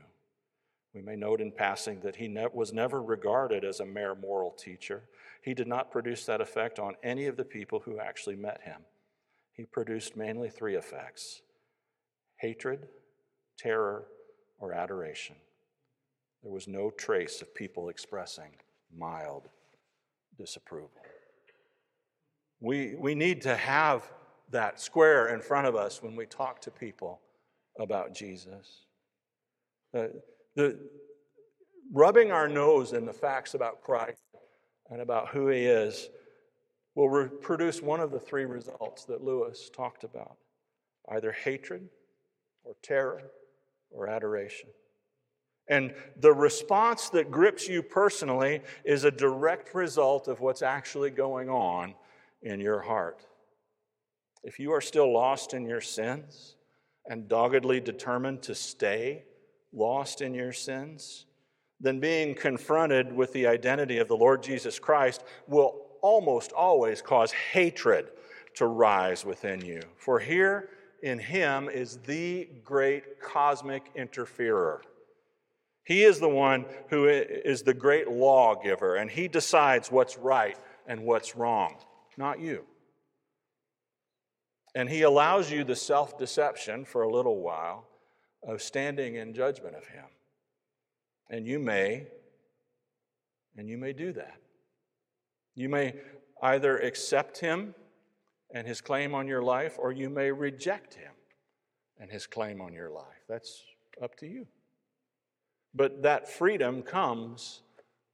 We 0.93 1.01
may 1.01 1.15
note 1.15 1.41
in 1.41 1.51
passing 1.51 1.99
that 2.01 2.15
he 2.15 2.27
ne- 2.27 2.47
was 2.53 2.71
never 2.71 3.01
regarded 3.01 3.63
as 3.63 3.79
a 3.79 3.85
mere 3.85 4.15
moral 4.15 4.51
teacher. 4.51 5.03
He 5.41 5.53
did 5.53 5.67
not 5.67 5.91
produce 5.91 6.25
that 6.25 6.41
effect 6.41 6.79
on 6.79 6.95
any 7.03 7.25
of 7.25 7.35
the 7.35 7.45
people 7.45 7.79
who 7.79 7.99
actually 7.99 8.35
met 8.35 8.61
him. 8.61 8.81
He 9.51 9.65
produced 9.65 10.15
mainly 10.15 10.49
three 10.49 10.75
effects 10.75 11.41
hatred, 12.37 12.87
terror, 13.57 14.05
or 14.59 14.73
adoration. 14.73 15.35
There 16.41 16.51
was 16.51 16.67
no 16.67 16.89
trace 16.89 17.41
of 17.41 17.55
people 17.55 17.89
expressing 17.89 18.51
mild 18.95 19.49
disapproval. 20.37 20.91
We, 22.63 22.95
we 22.97 23.13
need 23.13 23.41
to 23.41 23.57
have 23.57 24.09
that 24.51 24.79
square 24.79 25.35
in 25.35 25.41
front 25.41 25.67
of 25.67 25.75
us 25.75 26.01
when 26.01 26.15
we 26.15 26.25
talk 26.25 26.61
to 26.61 26.71
people 26.71 27.19
about 27.77 28.15
Jesus. 28.15 28.85
Uh, 29.93 30.05
the, 30.55 30.79
rubbing 31.91 32.31
our 32.31 32.47
nose 32.47 32.93
in 32.93 33.05
the 33.05 33.11
facts 33.11 33.53
about 33.53 33.81
Christ 33.81 34.23
and 34.89 35.01
about 35.01 35.27
who 35.27 35.49
he 35.49 35.65
is 35.65 36.07
will 36.95 37.09
re- 37.09 37.27
produce 37.41 37.81
one 37.81 37.99
of 37.99 38.11
the 38.11 38.19
three 38.19 38.45
results 38.45 39.03
that 39.05 39.21
Lewis 39.21 39.69
talked 39.75 40.05
about 40.05 40.37
either 41.11 41.33
hatred 41.33 41.89
or 42.63 42.75
terror 42.81 43.23
or 43.91 44.07
adoration. 44.07 44.69
And 45.67 45.93
the 46.21 46.31
response 46.31 47.09
that 47.09 47.29
grips 47.29 47.67
you 47.67 47.83
personally 47.83 48.61
is 48.85 49.03
a 49.03 49.11
direct 49.11 49.75
result 49.75 50.29
of 50.29 50.39
what's 50.39 50.61
actually 50.61 51.09
going 51.09 51.49
on 51.49 51.95
in 52.43 52.59
your 52.59 52.81
heart. 52.81 53.25
If 54.43 54.59
you 54.59 54.71
are 54.73 54.81
still 54.81 55.11
lost 55.11 55.53
in 55.53 55.65
your 55.65 55.81
sins 55.81 56.55
and 57.07 57.27
doggedly 57.27 57.79
determined 57.79 58.41
to 58.43 58.55
stay 58.55 59.23
lost 59.71 60.21
in 60.21 60.33
your 60.33 60.53
sins, 60.53 61.25
then 61.79 61.99
being 61.99 62.35
confronted 62.35 63.11
with 63.11 63.33
the 63.33 63.47
identity 63.47 63.97
of 63.97 64.07
the 64.07 64.15
Lord 64.15 64.43
Jesus 64.43 64.79
Christ 64.79 65.23
will 65.47 65.81
almost 66.01 66.51
always 66.51 67.01
cause 67.01 67.31
hatred 67.31 68.09
to 68.55 68.67
rise 68.67 69.25
within 69.25 69.61
you. 69.61 69.81
For 69.97 70.19
here 70.19 70.69
in 71.01 71.19
Him 71.19 71.69
is 71.69 71.97
the 71.97 72.47
great 72.63 73.19
cosmic 73.21 73.91
interferer. 73.95 74.81
He 75.85 76.03
is 76.03 76.19
the 76.19 76.29
one 76.29 76.65
who 76.89 77.07
is 77.07 77.63
the 77.63 77.73
great 77.73 78.09
lawgiver, 78.09 78.95
and 78.95 79.09
He 79.09 79.27
decides 79.27 79.91
what's 79.91 80.17
right 80.17 80.57
and 80.87 81.03
what's 81.03 81.35
wrong, 81.35 81.75
not 82.17 82.39
you. 82.39 82.65
And 84.75 84.89
He 84.89 85.01
allows 85.03 85.51
you 85.51 85.63
the 85.63 85.75
self 85.75 86.17
deception 86.17 86.85
for 86.85 87.03
a 87.03 87.11
little 87.11 87.41
while 87.41 87.87
of 88.47 88.61
standing 88.61 89.15
in 89.15 89.33
judgment 89.33 89.75
of 89.75 89.87
Him. 89.87 90.05
And 91.29 91.47
you 91.47 91.59
may, 91.59 92.07
and 93.57 93.69
you 93.69 93.77
may 93.77 93.93
do 93.93 94.11
that. 94.13 94.37
You 95.55 95.69
may 95.69 95.95
either 96.41 96.77
accept 96.77 97.39
him 97.39 97.75
and 98.53 98.67
his 98.67 98.81
claim 98.81 99.15
on 99.15 99.27
your 99.27 99.41
life, 99.41 99.77
or 99.79 99.91
you 99.91 100.09
may 100.09 100.31
reject 100.31 100.95
him 100.95 101.11
and 101.99 102.11
his 102.11 102.27
claim 102.27 102.61
on 102.61 102.73
your 102.73 102.91
life. 102.91 103.23
That's 103.29 103.63
up 104.01 104.15
to 104.17 104.27
you. 104.27 104.47
But 105.73 106.03
that 106.03 106.29
freedom 106.29 106.83
comes 106.83 107.61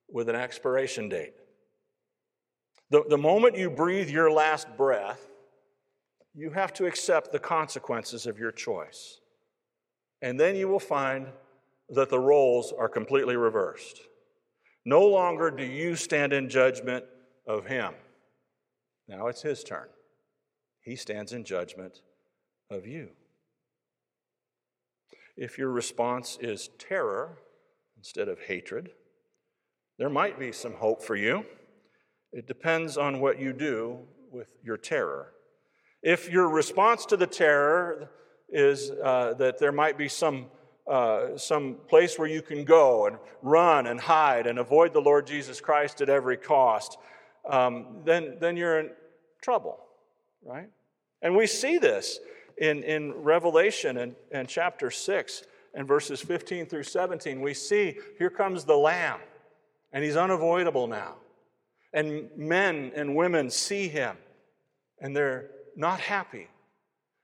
with 0.09 0.29
an 0.29 0.35
expiration 0.35 1.09
date. 1.09 1.33
The, 2.89 3.03
the 3.07 3.17
moment 3.17 3.57
you 3.57 3.69
breathe 3.69 4.09
your 4.09 4.31
last 4.31 4.67
breath, 4.75 5.27
you 6.33 6.51
have 6.51 6.73
to 6.73 6.85
accept 6.85 7.31
the 7.31 7.39
consequences 7.39 8.25
of 8.25 8.39
your 8.39 8.51
choice. 8.51 9.19
And 10.21 10.39
then 10.39 10.55
you 10.55 10.67
will 10.67 10.79
find 10.79 11.27
that 11.89 12.09
the 12.09 12.19
roles 12.19 12.73
are 12.77 12.89
completely 12.89 13.35
reversed. 13.35 14.01
No 14.85 15.05
longer 15.05 15.51
do 15.51 15.63
you 15.63 15.95
stand 15.95 16.33
in 16.33 16.49
judgment 16.49 17.05
of 17.47 17.65
him. 17.65 17.93
Now 19.07 19.27
it's 19.27 19.41
his 19.41 19.63
turn. 19.63 19.87
He 20.81 20.95
stands 20.95 21.33
in 21.33 21.43
judgment 21.43 22.01
of 22.69 22.85
you. 22.87 23.09
If 25.35 25.57
your 25.57 25.69
response 25.69 26.37
is 26.41 26.69
terror 26.77 27.37
instead 27.97 28.27
of 28.27 28.39
hatred, 28.39 28.91
there 29.97 30.09
might 30.09 30.39
be 30.39 30.51
some 30.51 30.73
hope 30.73 31.01
for 31.01 31.15
you. 31.15 31.45
It 32.31 32.47
depends 32.47 32.97
on 32.97 33.19
what 33.19 33.39
you 33.39 33.53
do 33.53 33.99
with 34.31 34.53
your 34.63 34.77
terror. 34.77 35.33
If 36.01 36.29
your 36.29 36.49
response 36.49 37.05
to 37.07 37.17
the 37.17 37.27
terror 37.27 38.09
is 38.47 38.91
uh, 38.91 39.33
that 39.33 39.59
there 39.59 39.71
might 39.71 39.97
be 39.97 40.07
some 40.07 40.47
uh, 40.89 41.37
some 41.37 41.75
place 41.87 42.17
where 42.17 42.27
you 42.27 42.41
can 42.41 42.63
go 42.63 43.05
and 43.05 43.17
run 43.43 43.85
and 43.85 43.99
hide 43.99 44.47
and 44.47 44.57
avoid 44.57 44.91
the 44.91 44.99
Lord 44.99 45.27
Jesus 45.27 45.61
Christ 45.61 46.01
at 46.01 46.09
every 46.09 46.35
cost, 46.35 46.97
um, 47.47 48.01
then, 48.05 48.37
then 48.39 48.57
you're 48.57 48.79
in 48.79 48.89
trouble, 49.39 49.79
right? 50.43 50.67
And 51.21 51.35
we 51.35 51.45
see 51.45 51.77
this 51.77 52.19
in, 52.57 52.81
in 52.81 53.13
Revelation 53.13 53.97
and, 53.97 54.15
and 54.31 54.47
chapter 54.47 54.89
6 54.89 55.43
and 55.75 55.87
verses 55.87 56.21
15 56.21 56.65
through 56.65 56.83
17. 56.83 57.39
We 57.39 57.53
see 57.53 57.97
here 58.17 58.31
comes 58.31 58.65
the 58.65 58.77
Lamb, 58.77 59.19
and 59.93 60.03
he's 60.03 60.17
unavoidable 60.17 60.87
now. 60.87 61.15
And 61.93 62.29
men 62.37 62.91
and 62.95 63.15
women 63.15 63.49
see 63.49 63.87
him, 63.87 64.17
and 64.99 65.15
they're 65.15 65.49
not 65.75 65.99
happy 65.99 66.47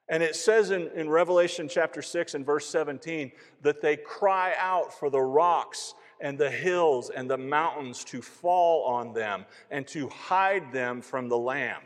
and 0.08 0.22
it 0.22 0.36
says 0.36 0.72
in, 0.72 0.90
in 0.96 1.10
Revelation 1.10 1.68
chapter 1.68 2.02
6 2.02 2.36
and 2.36 2.46
verse 2.46 2.68
17 2.68 3.32
that 3.64 3.82
they 3.82 3.98
cry 3.98 4.54
out 4.60 4.98
for 4.98 5.10
the 5.10 5.22
rocks 5.22 5.96
and 6.22 6.38
the 6.38 6.50
hills 6.50 7.10
and 7.10 7.30
the 7.30 7.38
mountains 7.38 8.04
to 8.06 8.22
fall 8.22 8.86
on 8.86 9.14
them 9.14 9.46
and 9.72 9.88
to 9.88 10.08
hide 10.10 10.72
them 10.72 11.02
from 11.02 11.28
the 11.28 11.38
Lamb 11.38 11.82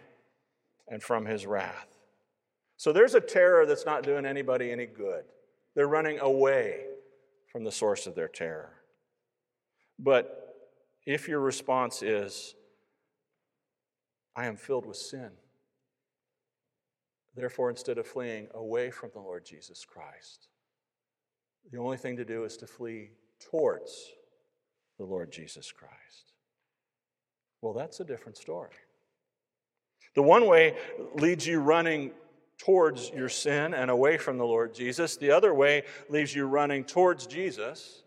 and 0.90 1.02
from 1.02 1.26
his 1.26 1.46
wrath. 1.46 1.88
So 2.76 2.92
there's 2.92 3.16
a 3.16 3.22
terror 3.22 3.66
that's 3.66 3.86
not 3.86 4.04
doing 4.04 4.26
anybody 4.26 4.72
any 4.72 4.86
good. 4.86 5.24
They're 5.76 5.88
running 5.88 6.20
away 6.20 6.86
from 7.52 7.64
the 7.64 7.72
source 7.72 8.06
of 8.06 8.16
their 8.16 8.28
terror. 8.28 8.74
But 9.98 10.56
if 11.06 11.28
your 11.28 11.40
response 11.40 12.04
is, 12.04 12.56
I 14.36 14.46
am 14.46 14.56
filled 14.56 14.86
with 14.86 14.98
sin, 14.98 15.32
Therefore, 17.36 17.70
instead 17.70 17.98
of 17.98 18.08
fleeing 18.08 18.48
away 18.54 18.92
from 18.92 19.12
the 19.14 19.22
Lord 19.22 19.46
Jesus 19.46 19.86
Christ, 19.86 20.50
the 21.72 21.78
only 21.78 21.96
thing 21.96 22.18
to 22.18 22.26
do 22.26 22.44
is 22.44 22.58
to 22.58 22.68
flee 22.68 23.12
towards 23.50 24.12
the 24.98 25.06
Lord 25.06 25.32
Jesus 25.32 25.72
Christ. 25.72 26.34
Well, 27.62 27.74
that's 27.74 28.00
a 28.00 28.04
different 28.04 28.38
story. 28.38 28.72
The 30.16 30.22
one 30.22 30.48
way 30.48 30.76
leads 31.16 31.46
you 31.46 31.60
running 31.60 32.12
towards 32.58 33.10
your 33.12 33.30
sin 33.30 33.74
and 33.74 33.90
away 33.90 34.18
from 34.18 34.38
the 34.38 34.46
Lord 34.46 34.74
Jesus. 34.74 35.16
The 35.16 35.32
other 35.32 35.54
way 35.54 35.84
leaves 36.10 36.36
you 36.36 36.46
running 36.46 36.84
towards 36.84 37.26
Jesus 37.26 38.04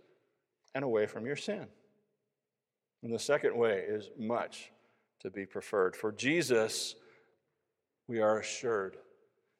and 0.75 0.85
away 0.85 1.07
from 1.07 1.25
your 1.25 1.37
sin. 1.37 1.67
And 3.03 3.15
the 3.15 3.19
second 3.19 3.57
way 3.57 3.85
is 3.89 4.11
much 4.19 4.73
to 5.23 5.31
be 5.31 5.47
preferred. 5.47 5.97
For 5.97 6.13
Jesus, 6.13 6.95
we 8.09 8.21
are 8.21 8.39
assured, 8.39 8.97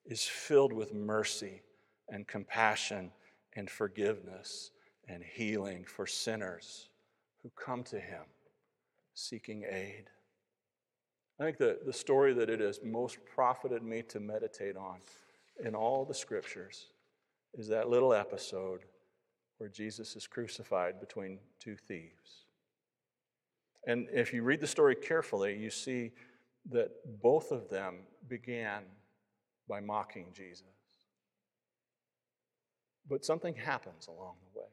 is 0.05 0.25
filled 0.25 0.73
with 0.73 0.93
mercy 0.93 1.63
and 2.09 2.27
compassion 2.27 3.13
and 3.55 3.71
forgiveness 3.71 4.73
and 5.09 5.23
healing 5.23 5.85
for 5.85 6.07
sinners 6.07 6.89
who 7.43 7.51
come 7.57 7.83
to 7.85 7.99
him 7.99 8.25
seeking 9.15 9.65
aid. 9.69 10.05
I 11.41 11.45
think 11.45 11.59
the, 11.59 11.79
the 11.85 11.93
story 11.93 12.33
that 12.35 12.51
it 12.51 12.61
has 12.61 12.81
most 12.85 13.19
profited 13.35 13.83
me 13.83 14.03
to 14.09 14.21
meditate 14.21 14.77
on 14.77 14.99
in 15.65 15.75
all 15.75 16.05
the 16.05 16.15
scriptures 16.15 16.87
is 17.55 17.69
that 17.69 17.89
little 17.89 18.15
episode 18.15 18.81
where 19.59 19.69
Jesus 19.69 20.17
is 20.17 20.27
crucified 20.27 21.01
between 21.01 21.39
two 21.61 21.77
thieves. 21.77 22.42
And 23.87 24.09
if 24.13 24.33
you 24.33 24.43
read 24.43 24.61
the 24.61 24.67
story 24.67 24.95
carefully, 24.95 25.57
you 25.57 25.71
see 25.71 26.13
that 26.71 26.91
both 27.21 27.51
of 27.51 27.69
them 27.69 28.01
began 28.29 28.83
by 29.69 29.81
mocking 29.81 30.27
Jesus. 30.33 30.65
But 33.09 33.25
something 33.25 33.55
happens 33.55 34.07
along 34.07 34.35
the 34.53 34.61
way. 34.61 34.67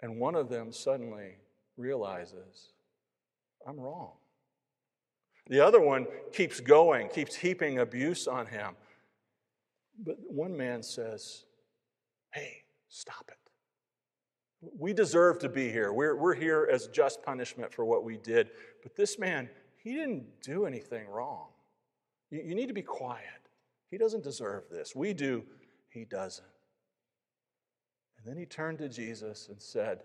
And 0.00 0.18
one 0.18 0.34
of 0.34 0.48
them 0.48 0.72
suddenly 0.72 1.36
realizes, 1.76 2.72
I'm 3.66 3.78
wrong. 3.78 4.12
The 5.48 5.60
other 5.60 5.80
one 5.80 6.06
keeps 6.32 6.60
going, 6.60 7.08
keeps 7.08 7.36
heaping 7.36 7.78
abuse 7.78 8.26
on 8.26 8.46
him. 8.46 8.74
But 10.04 10.16
one 10.28 10.56
man 10.56 10.82
says, 10.82 11.44
Hey, 12.32 12.62
stop 12.88 13.24
it. 13.28 13.41
We 14.78 14.92
deserve 14.92 15.38
to 15.40 15.48
be 15.48 15.70
here. 15.70 15.92
We're, 15.92 16.16
we're 16.16 16.34
here 16.34 16.68
as 16.70 16.86
just 16.88 17.22
punishment 17.22 17.72
for 17.72 17.84
what 17.84 18.04
we 18.04 18.16
did. 18.16 18.50
But 18.82 18.94
this 18.94 19.18
man, 19.18 19.48
he 19.76 19.94
didn't 19.94 20.40
do 20.40 20.66
anything 20.66 21.08
wrong. 21.08 21.48
You, 22.30 22.42
you 22.44 22.54
need 22.54 22.68
to 22.68 22.74
be 22.74 22.82
quiet. 22.82 23.26
He 23.90 23.98
doesn't 23.98 24.22
deserve 24.22 24.64
this. 24.70 24.94
We 24.94 25.12
do, 25.12 25.44
he 25.88 26.04
doesn't. 26.04 26.46
And 28.16 28.26
then 28.26 28.38
he 28.38 28.46
turned 28.46 28.78
to 28.78 28.88
Jesus 28.88 29.48
and 29.48 29.60
said, 29.60 30.02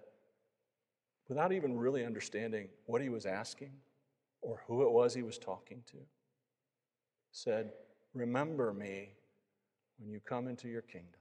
without 1.29 1.51
even 1.51 1.77
really 1.77 2.05
understanding 2.05 2.67
what 2.85 3.01
he 3.01 3.09
was 3.09 3.25
asking 3.25 3.71
or 4.41 4.61
who 4.67 4.81
it 4.83 4.91
was 4.91 5.13
he 5.13 5.23
was 5.23 5.37
talking 5.37 5.83
to, 5.91 5.97
said, 7.31 7.71
Remember 8.13 8.73
me 8.73 9.09
when 9.99 10.09
you 10.09 10.19
come 10.19 10.47
into 10.47 10.67
your 10.67 10.81
kingdom. 10.81 11.19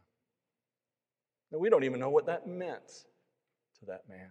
Now, 1.53 1.59
we 1.59 1.69
don't 1.69 1.85
even 1.85 2.01
know 2.01 2.09
what 2.09 2.27
that 2.27 2.47
meant 2.47 3.05
to 3.79 3.87
that 3.87 4.09
man. 4.09 4.31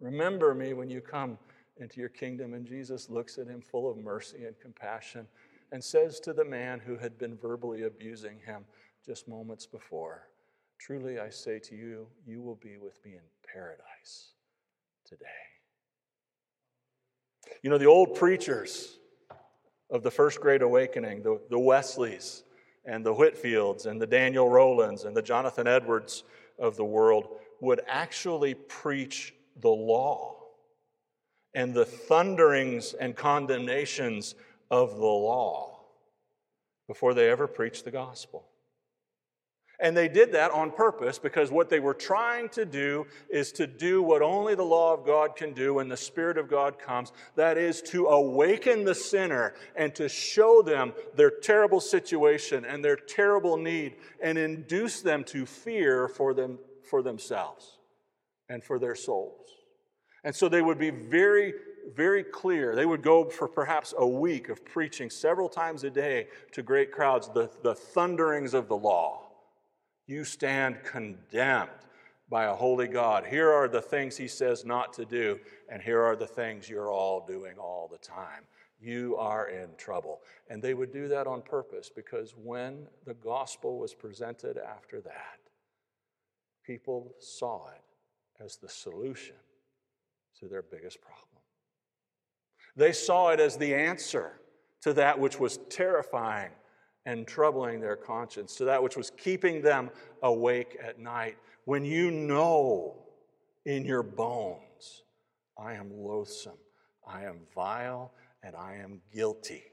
Remember 0.00 0.54
me 0.54 0.72
when 0.72 0.90
you 0.90 1.00
come 1.00 1.38
into 1.78 2.00
your 2.00 2.08
kingdom. 2.08 2.54
And 2.54 2.66
Jesus 2.66 3.10
looks 3.10 3.38
at 3.38 3.46
him 3.46 3.60
full 3.60 3.90
of 3.90 3.96
mercy 3.96 4.44
and 4.44 4.58
compassion 4.60 5.26
and 5.72 5.82
says 5.82 6.20
to 6.20 6.32
the 6.32 6.44
man 6.44 6.80
who 6.80 6.96
had 6.96 7.18
been 7.18 7.36
verbally 7.36 7.82
abusing 7.82 8.38
him 8.44 8.64
just 9.04 9.28
moments 9.28 9.66
before, 9.66 10.28
Truly 10.78 11.18
I 11.18 11.30
say 11.30 11.58
to 11.60 11.74
you, 11.74 12.06
you 12.26 12.42
will 12.42 12.56
be 12.56 12.76
with 12.76 13.02
me 13.04 13.12
in 13.12 13.22
paradise 13.52 14.32
today. 15.04 15.24
You 17.62 17.70
know, 17.70 17.78
the 17.78 17.86
old 17.86 18.14
preachers 18.14 18.98
of 19.90 20.02
the 20.02 20.10
First 20.10 20.40
Great 20.40 20.62
Awakening, 20.62 21.22
the, 21.22 21.40
the 21.48 21.58
Wesleys 21.58 22.44
and 22.84 23.04
the 23.04 23.14
Whitefields 23.14 23.86
and 23.86 24.00
the 24.00 24.06
Daniel 24.06 24.48
Rowlands 24.48 25.04
and 25.04 25.16
the 25.16 25.22
Jonathan 25.22 25.66
Edwards 25.66 26.24
of 26.58 26.76
the 26.76 26.84
world, 26.84 27.38
would 27.60 27.80
actually 27.86 28.54
preach 28.54 29.34
the 29.60 29.68
law 29.68 30.36
and 31.54 31.72
the 31.72 31.84
thunderings 31.84 32.92
and 32.92 33.16
condemnations 33.16 34.34
of 34.70 34.96
the 34.96 35.04
law 35.04 35.80
before 36.86 37.14
they 37.14 37.30
ever 37.30 37.46
preached 37.46 37.84
the 37.84 37.90
gospel. 37.90 38.44
And 39.78 39.94
they 39.94 40.08
did 40.08 40.32
that 40.32 40.52
on 40.52 40.70
purpose 40.70 41.18
because 41.18 41.50
what 41.50 41.68
they 41.68 41.80
were 41.80 41.94
trying 41.94 42.48
to 42.50 42.64
do 42.64 43.06
is 43.28 43.52
to 43.52 43.66
do 43.66 44.02
what 44.02 44.22
only 44.22 44.54
the 44.54 44.62
law 44.62 44.94
of 44.94 45.04
God 45.04 45.36
can 45.36 45.52
do 45.52 45.74
when 45.74 45.88
the 45.88 45.96
Spirit 45.96 46.38
of 46.38 46.48
God 46.48 46.78
comes 46.78 47.12
that 47.34 47.58
is, 47.58 47.82
to 47.82 48.06
awaken 48.06 48.84
the 48.84 48.94
sinner 48.94 49.54
and 49.74 49.94
to 49.94 50.08
show 50.08 50.62
them 50.62 50.94
their 51.14 51.30
terrible 51.30 51.80
situation 51.80 52.64
and 52.64 52.82
their 52.82 52.96
terrible 52.96 53.58
need 53.58 53.96
and 54.22 54.38
induce 54.38 55.02
them 55.02 55.24
to 55.24 55.44
fear 55.44 56.08
for, 56.08 56.32
them, 56.32 56.58
for 56.86 57.02
themselves 57.02 57.78
and 58.48 58.62
for 58.62 58.78
their 58.78 58.94
souls. 58.94 59.48
And 60.24 60.34
so 60.34 60.48
they 60.48 60.62
would 60.62 60.78
be 60.78 60.90
very, 60.90 61.54
very 61.94 62.24
clear. 62.24 62.74
They 62.74 62.86
would 62.86 63.02
go 63.02 63.28
for 63.30 63.46
perhaps 63.46 63.94
a 63.96 64.06
week 64.06 64.48
of 64.48 64.64
preaching 64.64 65.10
several 65.10 65.48
times 65.48 65.84
a 65.84 65.90
day 65.90 66.28
to 66.52 66.62
great 66.62 66.90
crowds 66.90 67.28
the, 67.28 67.50
the 67.62 67.74
thunderings 67.74 68.54
of 68.54 68.68
the 68.68 68.76
law. 68.76 69.28
You 70.06 70.24
stand 70.24 70.82
condemned 70.84 71.70
by 72.28 72.46
a 72.46 72.54
holy 72.54 72.88
God. 72.88 73.24
Here 73.24 73.52
are 73.52 73.68
the 73.68 73.80
things 73.80 74.16
he 74.16 74.28
says 74.28 74.64
not 74.64 74.92
to 74.94 75.04
do, 75.04 75.38
and 75.70 75.80
here 75.80 76.02
are 76.02 76.16
the 76.16 76.26
things 76.26 76.68
you're 76.68 76.90
all 76.90 77.24
doing 77.24 77.56
all 77.58 77.88
the 77.90 77.98
time. 77.98 78.42
You 78.80 79.16
are 79.16 79.48
in 79.48 79.68
trouble. 79.78 80.20
And 80.50 80.62
they 80.62 80.74
would 80.74 80.92
do 80.92 81.08
that 81.08 81.26
on 81.26 81.42
purpose 81.42 81.90
because 81.94 82.34
when 82.36 82.88
the 83.04 83.14
gospel 83.14 83.78
was 83.78 83.94
presented 83.94 84.58
after 84.58 85.00
that, 85.02 85.38
people 86.66 87.14
saw 87.18 87.68
it 87.68 88.42
as 88.44 88.56
the 88.56 88.68
solution 88.68 89.36
to 90.38 90.48
their 90.48 90.62
biggest 90.62 91.00
problem. 91.00 91.22
They 92.76 92.92
saw 92.92 93.30
it 93.30 93.40
as 93.40 93.56
the 93.56 93.74
answer 93.74 94.40
to 94.82 94.92
that 94.94 95.18
which 95.18 95.40
was 95.40 95.58
terrifying 95.70 96.50
and 97.06 97.26
troubling 97.26 97.80
their 97.80 97.96
conscience, 97.96 98.56
to 98.56 98.64
that 98.64 98.82
which 98.82 98.96
was 98.96 99.10
keeping 99.16 99.62
them 99.62 99.90
awake 100.22 100.76
at 100.82 100.98
night. 100.98 101.36
When 101.64 101.84
you 101.84 102.10
know 102.10 102.96
in 103.64 103.84
your 103.84 104.02
bones, 104.02 105.04
I 105.58 105.74
am 105.74 105.90
loathsome, 105.90 106.58
I 107.06 107.24
am 107.24 107.38
vile, 107.54 108.12
and 108.42 108.54
I 108.54 108.76
am 108.76 109.00
guilty, 109.14 109.64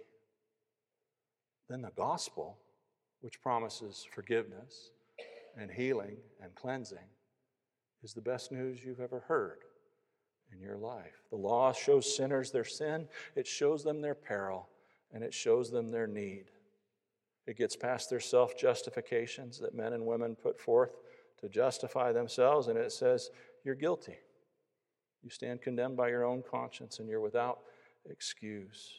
then 1.69 1.81
the 1.81 1.91
gospel, 1.91 2.57
which 3.21 3.41
promises 3.41 4.05
forgiveness 4.13 4.91
and 5.57 5.71
healing 5.71 6.17
and 6.41 6.53
cleansing, 6.55 7.09
is 8.03 8.13
the 8.13 8.21
best 8.21 8.51
news 8.51 8.83
you've 8.83 8.99
ever 8.99 9.21
heard 9.21 9.59
in 10.51 10.59
your 10.59 10.77
life. 10.77 11.23
The 11.29 11.37
law 11.37 11.71
shows 11.71 12.15
sinners 12.15 12.51
their 12.51 12.63
sin, 12.63 13.07
it 13.35 13.47
shows 13.47 13.83
them 13.83 14.01
their 14.01 14.15
peril, 14.15 14.69
and 15.13 15.23
it 15.23 15.33
shows 15.33 15.71
them 15.71 15.91
their 15.91 16.07
need. 16.07 16.45
It 17.45 17.57
gets 17.57 17.75
past 17.75 18.09
their 18.09 18.19
self 18.19 18.57
justifications 18.57 19.59
that 19.59 19.75
men 19.75 19.93
and 19.93 20.05
women 20.05 20.35
put 20.35 20.59
forth 20.59 20.95
to 21.41 21.49
justify 21.49 22.11
themselves, 22.11 22.67
and 22.67 22.77
it 22.77 22.91
says, 22.91 23.29
You're 23.63 23.75
guilty. 23.75 24.17
You 25.21 25.29
stand 25.29 25.61
condemned 25.61 25.97
by 25.97 26.09
your 26.09 26.25
own 26.25 26.43
conscience, 26.49 26.99
and 26.99 27.09
you're 27.09 27.21
without 27.21 27.59
excuse. 28.09 28.93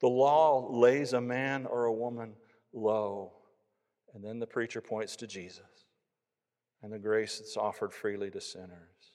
The 0.00 0.08
law 0.08 0.68
lays 0.70 1.12
a 1.12 1.20
man 1.20 1.66
or 1.66 1.86
a 1.86 1.92
woman 1.92 2.34
low, 2.72 3.32
and 4.14 4.24
then 4.24 4.38
the 4.38 4.46
preacher 4.46 4.80
points 4.80 5.16
to 5.16 5.26
Jesus 5.26 5.84
and 6.82 6.92
the 6.92 6.98
grace 6.98 7.38
that's 7.38 7.56
offered 7.56 7.92
freely 7.92 8.30
to 8.30 8.40
sinners. 8.40 9.12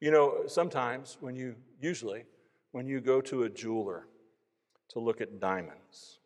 You 0.00 0.10
know, 0.10 0.42
sometimes 0.46 1.16
when 1.20 1.36
you, 1.36 1.56
usually, 1.80 2.24
when 2.72 2.86
you 2.86 3.00
go 3.00 3.20
to 3.22 3.44
a 3.44 3.48
jeweler 3.48 4.06
to 4.90 5.00
look 5.00 5.20
at 5.20 5.40
diamonds, 5.40 6.18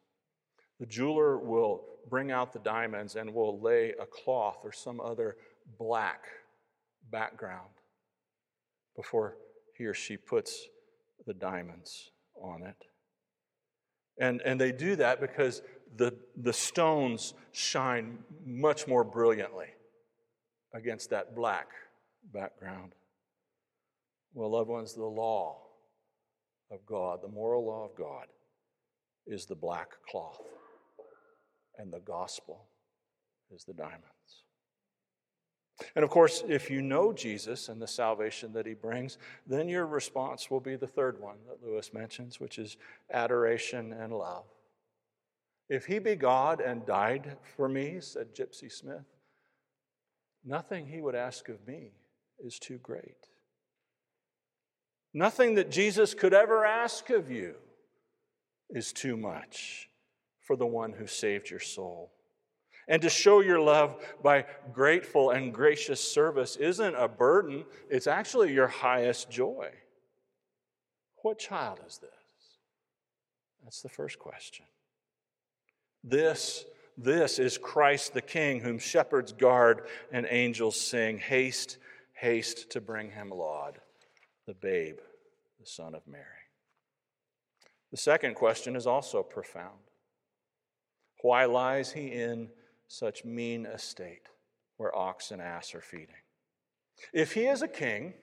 the 0.79 0.87
jeweler 0.87 1.38
will 1.38 1.85
bring 2.09 2.31
out 2.31 2.53
the 2.53 2.59
diamonds 2.59 3.16
and 3.16 3.33
will 3.33 3.61
lay 3.61 3.94
a 4.00 4.07
cloth 4.07 4.59
or 4.64 4.72
some 4.72 5.00
other 5.00 5.37
black 5.79 6.24
background 7.11 7.68
before 8.96 9.37
he 9.76 9.85
or 9.85 9.94
she 9.94 10.16
puts 10.16 10.66
the 11.26 11.35
diamonds 11.35 12.11
on 12.40 12.62
it. 12.62 12.87
And, 14.18 14.42
and 14.42 14.61
they 14.61 14.72
do 14.72 14.96
that 14.96 15.20
because 15.20 15.62
the, 15.96 16.14
the 16.37 16.53
stones 16.53 17.35
shine 17.53 18.18
much 18.44 18.87
more 18.87 19.05
brilliantly 19.05 19.68
against 20.74 21.11
that 21.11 21.35
black 21.35 21.68
background. 22.33 22.92
Well, 24.35 24.50
loved 24.50 24.70
ones, 24.70 24.94
the 24.94 25.05
law 25.05 25.59
of 26.70 26.87
God, 26.87 27.20
the 27.22 27.29
moral 27.29 27.66
law 27.66 27.85
of 27.85 27.96
God, 27.96 28.26
is 29.26 29.46
the 29.46 29.55
black 29.57 29.90
cloth, 30.09 30.40
and 31.79 31.92
the 31.92 32.00
gospel 32.00 32.66
is 33.55 33.64
the 33.64 33.72
diamonds. 33.72 34.05
And 35.96 36.05
of 36.05 36.11
course, 36.11 36.44
if 36.46 36.70
you 36.70 36.83
know 36.83 37.12
Jesus 37.12 37.68
and 37.68 37.81
the 37.81 37.87
salvation 37.87 38.53
that 38.53 38.66
he 38.66 38.74
brings, 38.74 39.18
then 39.46 39.68
your 39.68 39.87
response 39.87 40.50
will 40.50 40.61
be 40.61 40.76
the 40.76 40.87
third 40.87 41.20
one 41.20 41.37
that 41.48 41.66
Lewis 41.66 41.92
mentions, 41.92 42.38
which 42.38 42.59
is 42.59 42.76
adoration 43.12 43.92
and 43.92 44.12
love. 44.12 44.44
If 45.70 45.87
he 45.87 46.00
be 46.00 46.16
God 46.16 46.61
and 46.61 46.85
died 46.85 47.37
for 47.56 47.68
me, 47.68 47.98
said 48.00 48.35
Gypsy 48.35 48.70
Smith, 48.70 49.06
nothing 50.44 50.88
he 50.88 51.00
would 51.00 51.14
ask 51.14 51.48
of 51.48 51.64
me 51.64 51.92
is 52.44 52.59
too 52.59 52.78
great. 52.78 53.28
Nothing 55.14 55.54
that 55.54 55.70
Jesus 55.70 56.12
could 56.12 56.35
ever 56.35 56.66
ask 56.66 57.09
of 57.11 57.30
you 57.30 57.54
is 58.68 58.92
too 58.92 59.16
much 59.16 59.88
for 60.40 60.56
the 60.56 60.66
one 60.66 60.92
who 60.92 61.06
saved 61.06 61.48
your 61.50 61.61
soul. 61.61 62.11
And 62.88 63.00
to 63.02 63.09
show 63.09 63.38
your 63.38 63.61
love 63.61 63.94
by 64.24 64.46
grateful 64.72 65.30
and 65.30 65.54
gracious 65.54 66.02
service 66.02 66.56
isn't 66.56 66.96
a 66.96 67.06
burden, 67.06 67.64
it's 67.88 68.09
actually 68.09 68.52
your 68.52 68.66
highest 68.66 69.30
joy. 69.30 69.70
What 71.22 71.38
child 71.38 71.78
is 71.87 71.98
this? 71.98 72.11
That's 73.62 73.83
the 73.83 73.88
first 73.88 74.18
question. 74.18 74.66
This, 76.02 76.64
this 76.96 77.38
is 77.38 77.58
Christ 77.58 78.14
the 78.14 78.22
King, 78.22 78.60
whom 78.60 78.78
shepherds 78.78 79.32
guard 79.32 79.82
and 80.12 80.26
angels 80.28 80.80
sing, 80.80 81.18
Haste, 81.18 81.78
haste 82.14 82.70
to 82.70 82.80
bring 82.80 83.10
him 83.10 83.30
laud 83.30 83.80
the 84.46 84.54
babe, 84.54 84.98
the 85.58 85.66
Son 85.66 85.94
of 85.94 86.06
Mary. 86.06 86.24
The 87.90 87.96
second 87.96 88.34
question 88.34 88.76
is 88.76 88.86
also 88.86 89.22
profound. 89.22 89.78
Why 91.22 91.44
lies 91.44 91.92
he 91.92 92.08
in 92.08 92.48
such 92.88 93.24
mean 93.24 93.66
estate 93.66 94.22
where 94.76 94.96
ox 94.96 95.30
and 95.30 95.42
ass 95.42 95.74
are 95.74 95.80
feeding? 95.80 96.14
If 97.12 97.32
he 97.32 97.46
is 97.46 97.62
a 97.62 97.68
king, 97.68 98.14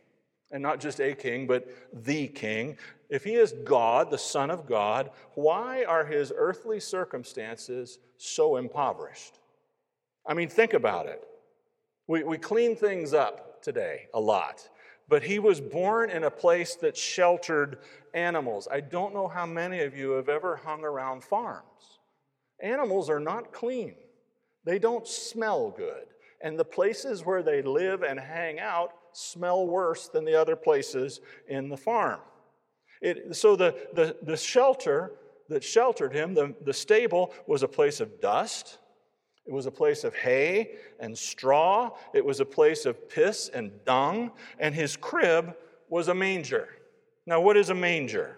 and 0.51 0.63
not 0.63 0.79
just 0.79 0.99
a 0.99 1.13
king, 1.13 1.47
but 1.47 1.67
the 1.93 2.27
king, 2.27 2.77
if 3.10 3.23
he 3.23 3.36
is 3.36 3.53
God, 3.63 4.10
the 4.12 4.17
Son 4.17 4.49
of 4.49 4.65
God, 4.65 5.12
why 5.36 5.83
are 5.83 6.05
his 6.05 6.31
earthly 6.36 6.79
circumstances 6.79 7.99
so 8.17 8.57
impoverished? 8.57 9.39
I 10.25 10.33
mean, 10.33 10.49
think 10.49 10.73
about 10.73 11.05
it. 11.05 11.23
We, 12.07 12.23
we 12.23 12.38
clean 12.38 12.75
things 12.75 13.13
up 13.13 13.62
today 13.62 14.07
a 14.13 14.19
lot. 14.19 14.69
but 15.10 15.23
he 15.23 15.39
was 15.39 15.62
born 15.62 16.10
in 16.10 16.23
a 16.25 16.31
place 16.31 16.75
that 16.75 16.97
sheltered 16.97 17.79
animals. 18.13 18.67
I 18.69 18.81
don't 18.81 19.13
know 19.13 19.27
how 19.27 19.45
many 19.45 19.79
of 19.81 19.95
you 19.95 20.12
have 20.12 20.29
ever 20.29 20.57
hung 20.57 20.83
around 20.83 21.23
farms. 21.23 21.99
Animals 22.62 23.10
are 23.10 23.19
not 23.19 23.53
clean, 23.53 23.95
they 24.65 24.79
don't 24.79 25.07
smell 25.07 25.71
good. 25.71 26.07
And 26.39 26.60
the 26.60 26.65
places 26.65 27.25
where 27.25 27.41
they 27.41 27.63
live 27.63 28.03
and 28.03 28.19
hang 28.19 28.60
out 28.60 28.91
smell 29.17 29.65
worse 29.65 30.08
than 30.10 30.25
the 30.25 30.36
other 30.36 30.56
places 30.56 31.21
in 31.47 31.69
the 31.69 31.77
farm. 31.77 32.19
It, 33.01 33.36
so 33.36 33.56
the, 33.56 33.75
the, 33.93 34.15
the 34.21 34.38
shelter 34.38 35.13
that 35.49 35.63
sheltered 35.63 36.13
him, 36.13 36.34
the, 36.34 36.53
the 36.63 36.73
stable, 36.73 37.34
was 37.47 37.63
a 37.63 37.67
place 37.67 37.99
of 37.99 38.21
dust. 38.21 38.77
It 39.45 39.53
was 39.53 39.65
a 39.65 39.71
place 39.71 40.03
of 40.03 40.13
hay 40.13 40.75
and 40.99 41.17
straw. 41.17 41.91
It 42.13 42.23
was 42.23 42.41
a 42.41 42.45
place 42.45 42.86
of 42.86 43.10
piss 43.10 43.49
and 43.53 43.71
dung. 43.86 44.32
And 44.60 44.75
his 44.75 44.95
crib 44.95 45.56
was 45.89 46.10
a 46.10 46.15
manger. 46.15 46.69
Now, 47.25 47.41
what 47.41 47.58
is 47.58 47.69
a 47.69 47.75
manger? 47.75 48.38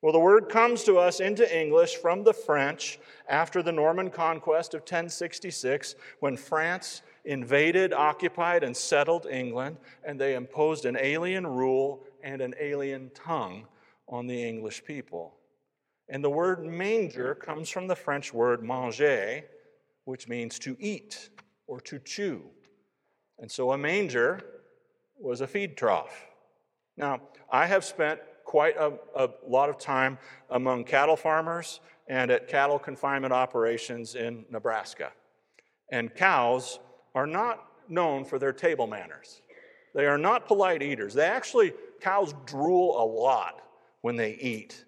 Well, 0.00 0.12
the 0.12 0.18
word 0.18 0.48
comes 0.48 0.84
to 0.84 0.98
us 0.98 1.20
into 1.20 1.58
English 1.58 1.96
from 1.96 2.24
the 2.24 2.32
French 2.32 2.98
after 3.28 3.62
the 3.62 3.72
Norman 3.72 4.10
conquest 4.10 4.74
of 4.74 4.80
1066 4.80 5.94
when 6.20 6.36
France 6.36 7.02
invaded, 7.24 7.92
occupied, 7.92 8.62
and 8.62 8.76
settled 8.76 9.26
England, 9.26 9.76
and 10.04 10.20
they 10.20 10.34
imposed 10.34 10.84
an 10.84 10.96
alien 11.00 11.46
rule 11.46 12.04
and 12.22 12.40
an 12.40 12.54
alien 12.60 13.10
tongue 13.14 13.66
on 14.08 14.26
the 14.26 14.44
English 14.44 14.84
people. 14.84 15.34
And 16.08 16.22
the 16.22 16.30
word 16.30 16.64
manger 16.64 17.34
comes 17.34 17.70
from 17.70 17.86
the 17.86 17.96
French 17.96 18.34
word 18.34 18.62
manger, 18.62 19.42
which 20.04 20.28
means 20.28 20.58
to 20.60 20.76
eat 20.78 21.30
or 21.66 21.80
to 21.80 21.98
chew. 21.98 22.42
And 23.38 23.50
so 23.50 23.72
a 23.72 23.78
manger 23.78 24.40
was 25.18 25.40
a 25.40 25.46
feed 25.46 25.76
trough. 25.76 26.26
Now, 26.96 27.20
I 27.50 27.66
have 27.66 27.84
spent 27.84 28.20
quite 28.44 28.76
a, 28.76 28.92
a, 29.16 29.30
lot 29.46 29.68
of 29.68 29.78
time 29.78 30.18
among 30.50 30.84
cattle 30.84 31.16
farmers 31.16 31.80
and 32.08 32.30
at 32.30 32.46
cattle 32.46 32.78
confinement 32.78 33.32
operations 33.32 34.14
in 34.14 34.44
Nebraska. 34.50 35.10
And 35.90 36.14
cows 36.14 36.78
are 37.14 37.26
not 37.26 37.66
known 37.88 38.24
for 38.24 38.38
their 38.38 38.52
table 38.52 38.86
manners. 38.86 39.40
They 39.94 40.06
are 40.06 40.18
not 40.18 40.46
polite 40.46 40.82
eaters. 40.82 41.14
They 41.14 41.26
actually, 41.26 41.72
cows 42.00 42.34
drool 42.46 43.00
a 43.00 43.04
lot 43.04 43.62
when 44.00 44.16
they 44.16 44.34
eat, 44.34 44.84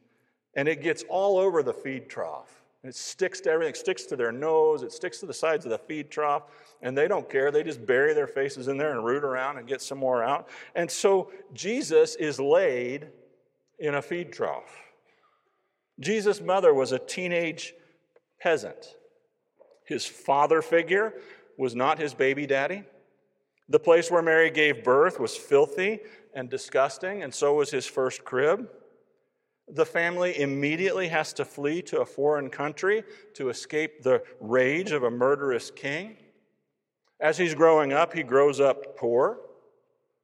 and 0.55 0.69
it 0.69 0.83
gets 0.83 1.05
all 1.09 1.39
over 1.39 1.63
the 1.63 1.73
feed 1.73 2.09
trough. 2.09 2.63
It 2.83 2.95
sticks 2.95 3.41
to 3.41 3.51
everything, 3.51 3.75
it 3.75 3.77
sticks 3.77 4.05
to 4.07 4.17
their 4.17 4.31
nose, 4.31 4.83
it 4.83 4.93
sticks 4.93 5.19
to 5.19 5.27
the 5.27 5.35
sides 5.35 5.65
of 5.65 5.71
the 5.71 5.79
feed 5.79 6.11
trough, 6.11 6.45
and 6.83 6.97
they 6.97 7.09
don't 7.09 7.29
care. 7.29 7.51
They 7.51 7.65
just 7.65 7.85
bury 7.85 8.15
their 8.15 8.27
faces 8.29 8.69
in 8.69 8.77
there 8.77 8.93
and 8.93 9.05
root 9.05 9.25
around 9.25 9.59
and 9.59 9.67
get 9.67 9.83
some 9.83 9.99
more 9.99 10.23
out. 10.23 10.49
And 10.75 10.89
so 10.91 11.33
Jesus 11.53 12.15
is 12.17 12.39
laid 12.39 13.09
in 13.79 13.97
a 13.97 14.03
feed 14.03 14.33
trough. 14.33 14.77
Jesus' 15.99 16.41
mother 16.41 16.75
was 16.75 16.93
a 16.93 16.99
teenage 16.99 17.75
peasant. 18.41 18.97
His 19.85 20.05
father 20.05 20.63
figure 20.63 21.15
was 21.59 21.75
not 21.75 21.99
his 21.99 22.15
baby 22.15 22.47
daddy. 22.47 22.85
The 23.69 23.81
place 23.81 24.11
where 24.11 24.23
Mary 24.23 24.51
gave 24.51 24.85
birth 24.85 25.19
was 25.19 25.37
filthy 25.37 26.01
and 26.35 26.49
disgusting, 26.49 27.23
and 27.23 27.35
so 27.35 27.55
was 27.55 27.71
his 27.71 27.87
first 27.87 28.25
crib. 28.25 28.69
The 29.69 29.87
family 29.87 30.41
immediately 30.41 31.09
has 31.09 31.33
to 31.35 31.45
flee 31.45 31.83
to 31.83 32.01
a 32.01 32.07
foreign 32.07 32.51
country 32.51 33.03
to 33.35 33.49
escape 33.49 34.03
the 34.03 34.23
rage 34.41 34.93
of 34.93 35.03
a 35.03 35.11
murderous 35.11 35.73
king. 35.73 36.17
As 37.19 37.39
he's 37.39 37.55
growing 37.55 37.93
up, 37.93 38.13
he 38.13 38.23
grows 38.23 38.61
up 38.61 38.97
poor. 38.97 39.41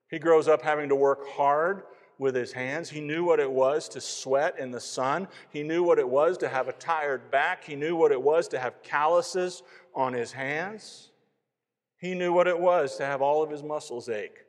He 0.08 0.18
grows 0.18 0.46
up 0.46 0.62
having 0.62 0.88
to 0.90 0.94
work 0.94 1.26
hard 1.26 1.82
with 2.18 2.36
his 2.36 2.52
hands. 2.52 2.90
He 2.90 3.00
knew 3.00 3.24
what 3.24 3.40
it 3.40 3.50
was 3.50 3.88
to 3.90 4.00
sweat 4.00 4.58
in 4.58 4.70
the 4.70 4.80
sun. 4.80 5.26
He 5.50 5.62
knew 5.62 5.82
what 5.82 5.98
it 5.98 6.08
was 6.08 6.38
to 6.38 6.48
have 6.48 6.68
a 6.68 6.72
tired 6.74 7.30
back. 7.30 7.64
He 7.64 7.74
knew 7.74 7.96
what 7.96 8.12
it 8.12 8.22
was 8.22 8.46
to 8.48 8.58
have 8.60 8.82
calluses 8.82 9.62
on 9.94 10.12
his 10.12 10.30
hands. 10.30 11.11
He 12.02 12.16
knew 12.16 12.32
what 12.32 12.48
it 12.48 12.58
was 12.58 12.96
to 12.96 13.06
have 13.06 13.22
all 13.22 13.44
of 13.44 13.50
his 13.50 13.62
muscles 13.62 14.08
ache 14.08 14.44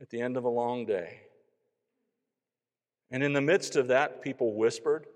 at 0.00 0.08
the 0.08 0.20
end 0.20 0.36
of 0.36 0.44
a 0.44 0.48
long 0.48 0.86
day. 0.86 1.22
And 3.10 3.24
in 3.24 3.32
the 3.32 3.40
midst 3.40 3.74
of 3.74 3.88
that, 3.88 4.22
people 4.22 4.54
whispered 4.54 5.06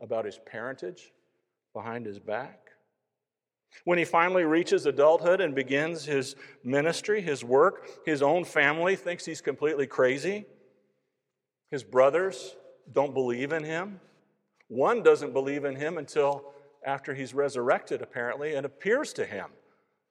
about 0.00 0.24
his 0.24 0.38
parentage 0.46 1.12
behind 1.74 2.06
his 2.06 2.20
back. 2.20 2.68
When 3.82 3.98
he 3.98 4.04
finally 4.04 4.44
reaches 4.44 4.86
adulthood 4.86 5.40
and 5.40 5.52
begins 5.52 6.04
his 6.04 6.36
ministry, 6.62 7.20
his 7.20 7.42
work, 7.42 8.06
his 8.06 8.22
own 8.22 8.44
family 8.44 8.94
thinks 8.94 9.24
he's 9.24 9.40
completely 9.40 9.88
crazy. 9.88 10.46
His 11.72 11.82
brothers 11.82 12.54
don't 12.92 13.14
believe 13.14 13.50
in 13.50 13.64
him. 13.64 14.00
One 14.68 15.02
doesn't 15.02 15.32
believe 15.32 15.64
in 15.64 15.74
him 15.74 15.98
until 15.98 16.52
after 16.84 17.14
he's 17.14 17.34
resurrected, 17.34 18.00
apparently, 18.00 18.54
and 18.54 18.64
appears 18.64 19.12
to 19.14 19.26
him 19.26 19.46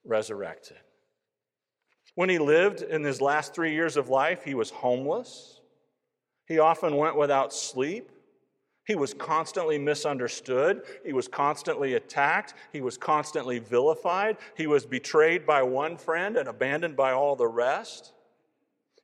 resurrected. 0.03 0.75
When 2.15 2.29
he 2.29 2.39
lived 2.39 2.81
in 2.81 3.03
his 3.03 3.21
last 3.21 3.53
three 3.53 3.73
years 3.73 3.97
of 3.97 4.09
life, 4.09 4.43
he 4.43 4.55
was 4.55 4.71
homeless. 4.71 5.59
He 6.47 6.59
often 6.59 6.95
went 6.95 7.17
without 7.17 7.53
sleep. 7.53 8.09
He 8.85 8.95
was 8.95 9.13
constantly 9.13 9.77
misunderstood. 9.77 10.83
He 11.05 11.11
was 11.11 11.27
constantly 11.27 11.95
attacked. 11.95 12.53
He 12.71 12.81
was 12.81 12.97
constantly 12.97 13.59
vilified. 13.59 14.37
He 14.55 14.67
was 14.67 14.85
betrayed 14.85 15.45
by 15.45 15.63
one 15.63 15.97
friend 15.97 16.37
and 16.37 16.47
abandoned 16.47 16.95
by 16.95 17.11
all 17.11 17.35
the 17.35 17.47
rest. 17.47 18.13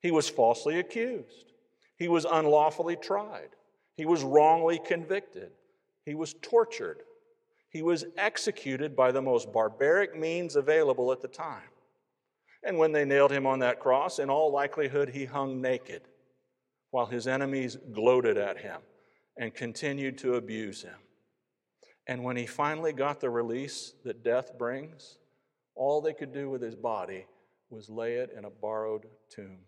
He 0.01 0.11
was 0.11 0.29
falsely 0.29 0.79
accused. 0.79 1.51
He 1.97 2.07
was 2.07 2.25
unlawfully 2.25 2.95
tried. 2.95 3.49
He 3.97 4.05
was 4.05 4.23
wrongly 4.23 4.79
convicted. 4.79 5.51
He 6.05 6.15
was 6.15 6.35
tortured. 6.41 7.03
He 7.69 7.81
was 7.81 8.05
executed 8.17 8.95
by 8.95 9.11
the 9.11 9.21
most 9.21 9.51
barbaric 9.51 10.17
means 10.17 10.55
available 10.55 11.11
at 11.11 11.21
the 11.21 11.27
time. 11.27 11.61
And 12.63 12.77
when 12.77 12.91
they 12.91 13.05
nailed 13.05 13.31
him 13.31 13.47
on 13.47 13.59
that 13.59 13.79
cross, 13.79 14.19
in 14.19 14.29
all 14.29 14.51
likelihood, 14.51 15.09
he 15.09 15.25
hung 15.25 15.61
naked 15.61 16.03
while 16.91 17.07
his 17.07 17.27
enemies 17.27 17.77
gloated 17.91 18.37
at 18.37 18.59
him 18.59 18.81
and 19.37 19.53
continued 19.53 20.17
to 20.19 20.35
abuse 20.35 20.83
him. 20.83 20.97
And 22.07 22.23
when 22.23 22.35
he 22.35 22.45
finally 22.45 22.93
got 22.93 23.19
the 23.19 23.29
release 23.29 23.93
that 24.03 24.23
death 24.23 24.57
brings, 24.57 25.17
all 25.75 26.01
they 26.01 26.13
could 26.13 26.33
do 26.33 26.49
with 26.49 26.61
his 26.61 26.75
body 26.75 27.25
was 27.69 27.89
lay 27.89 28.15
it 28.15 28.31
in 28.37 28.45
a 28.45 28.49
borrowed 28.49 29.05
tomb. 29.29 29.59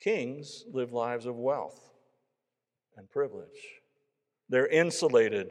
Kings 0.00 0.64
live 0.72 0.92
lives 0.92 1.26
of 1.26 1.36
wealth 1.36 1.90
and 2.96 3.10
privilege. 3.10 3.80
They're 4.48 4.68
insulated 4.68 5.50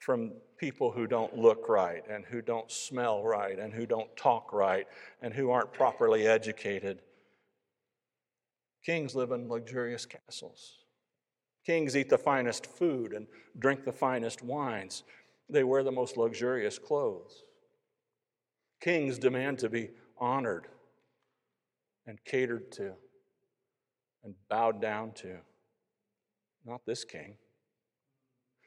from 0.00 0.32
people 0.64 0.90
who 0.90 1.06
don't 1.06 1.36
look 1.36 1.68
right 1.68 2.04
and 2.08 2.24
who 2.24 2.40
don't 2.40 2.72
smell 2.72 3.22
right 3.22 3.58
and 3.58 3.74
who 3.74 3.84
don't 3.84 4.16
talk 4.16 4.50
right 4.50 4.86
and 5.20 5.34
who 5.34 5.50
aren't 5.50 5.70
properly 5.74 6.26
educated. 6.26 7.00
Kings 8.82 9.14
live 9.14 9.30
in 9.30 9.46
luxurious 9.46 10.06
castles. 10.06 10.78
Kings 11.66 11.94
eat 11.94 12.08
the 12.08 12.16
finest 12.16 12.64
food 12.64 13.12
and 13.12 13.26
drink 13.58 13.84
the 13.84 13.92
finest 13.92 14.42
wines. 14.42 15.02
They 15.50 15.64
wear 15.64 15.82
the 15.82 15.92
most 15.92 16.16
luxurious 16.16 16.78
clothes. 16.78 17.42
Kings 18.80 19.18
demand 19.18 19.58
to 19.58 19.68
be 19.68 19.90
honored 20.16 20.68
and 22.06 22.18
catered 22.24 22.72
to 22.72 22.94
and 24.24 24.34
bowed 24.48 24.80
down 24.80 25.12
to. 25.16 25.36
Not 26.64 26.86
this 26.86 27.04
king. 27.04 27.36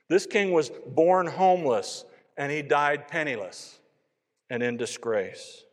This 0.10 0.26
king 0.26 0.52
was 0.52 0.72
born 0.88 1.28
homeless 1.28 2.06
and 2.38 2.52
he 2.52 2.62
died 2.62 3.08
penniless 3.08 3.80
and 4.50 4.64
in 4.64 4.78
disgrace. 4.78 5.64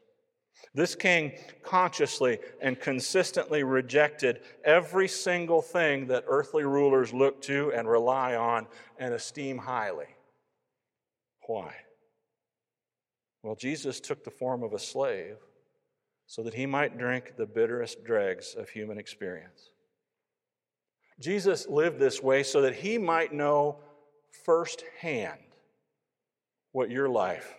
This 0.74 0.96
king 0.96 1.32
consciously 1.62 2.38
and 2.60 2.80
consistently 2.80 3.62
rejected 3.62 4.40
every 4.64 5.06
single 5.06 5.62
thing 5.62 6.08
that 6.08 6.24
earthly 6.26 6.64
rulers 6.64 7.12
look 7.12 7.40
to 7.42 7.72
and 7.72 7.88
rely 7.88 8.34
on 8.34 8.66
and 8.98 9.14
esteem 9.14 9.58
highly. 9.58 10.06
Why? 11.46 11.74
Well, 13.42 13.54
Jesus 13.54 14.00
took 14.00 14.24
the 14.24 14.30
form 14.30 14.62
of 14.62 14.72
a 14.72 14.78
slave 14.78 15.36
so 16.26 16.42
that 16.42 16.54
he 16.54 16.66
might 16.66 16.98
drink 16.98 17.34
the 17.36 17.46
bitterest 17.46 18.02
dregs 18.02 18.56
of 18.58 18.70
human 18.70 18.98
experience. 18.98 19.70
Jesus 21.20 21.68
lived 21.68 22.00
this 22.00 22.22
way 22.22 22.42
so 22.42 22.62
that 22.62 22.74
he 22.74 22.98
might 22.98 23.32
know 23.32 23.78
firsthand 24.44 25.38
what 26.72 26.90
your 26.90 27.08
life 27.08 27.54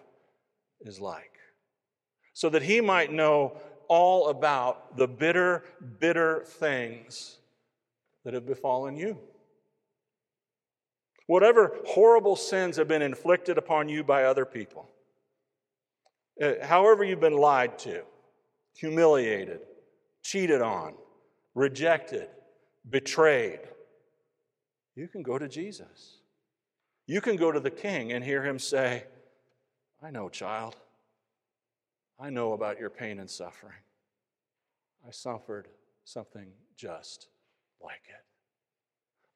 is 0.81 0.99
like, 0.99 1.37
so 2.33 2.49
that 2.49 2.63
he 2.63 2.81
might 2.81 3.11
know 3.11 3.57
all 3.87 4.29
about 4.29 4.97
the 4.97 5.07
bitter, 5.07 5.63
bitter 5.99 6.43
things 6.45 7.37
that 8.23 8.33
have 8.33 8.45
befallen 8.45 8.95
you. 8.97 9.17
Whatever 11.27 11.75
horrible 11.85 12.35
sins 12.35 12.77
have 12.77 12.87
been 12.87 13.01
inflicted 13.01 13.57
upon 13.57 13.89
you 13.89 14.03
by 14.03 14.25
other 14.25 14.45
people, 14.45 14.89
uh, 16.41 16.53
however, 16.61 17.03
you've 17.03 17.21
been 17.21 17.37
lied 17.37 17.79
to, 17.79 18.03
humiliated, 18.75 19.61
cheated 20.21 20.61
on, 20.61 20.93
rejected, 21.53 22.27
betrayed, 22.89 23.59
you 24.95 25.07
can 25.07 25.23
go 25.23 25.37
to 25.37 25.47
Jesus. 25.47 26.17
You 27.07 27.21
can 27.21 27.35
go 27.35 27.51
to 27.51 27.59
the 27.59 27.71
king 27.71 28.11
and 28.11 28.23
hear 28.23 28.43
him 28.43 28.57
say, 28.57 29.03
I 30.01 30.09
know, 30.09 30.29
child. 30.29 30.75
I 32.19 32.29
know 32.29 32.53
about 32.53 32.79
your 32.79 32.89
pain 32.89 33.19
and 33.19 33.29
suffering. 33.29 33.77
I 35.07 35.11
suffered 35.11 35.67
something 36.03 36.47
just 36.75 37.27
like 37.83 38.01
it. 38.07 38.23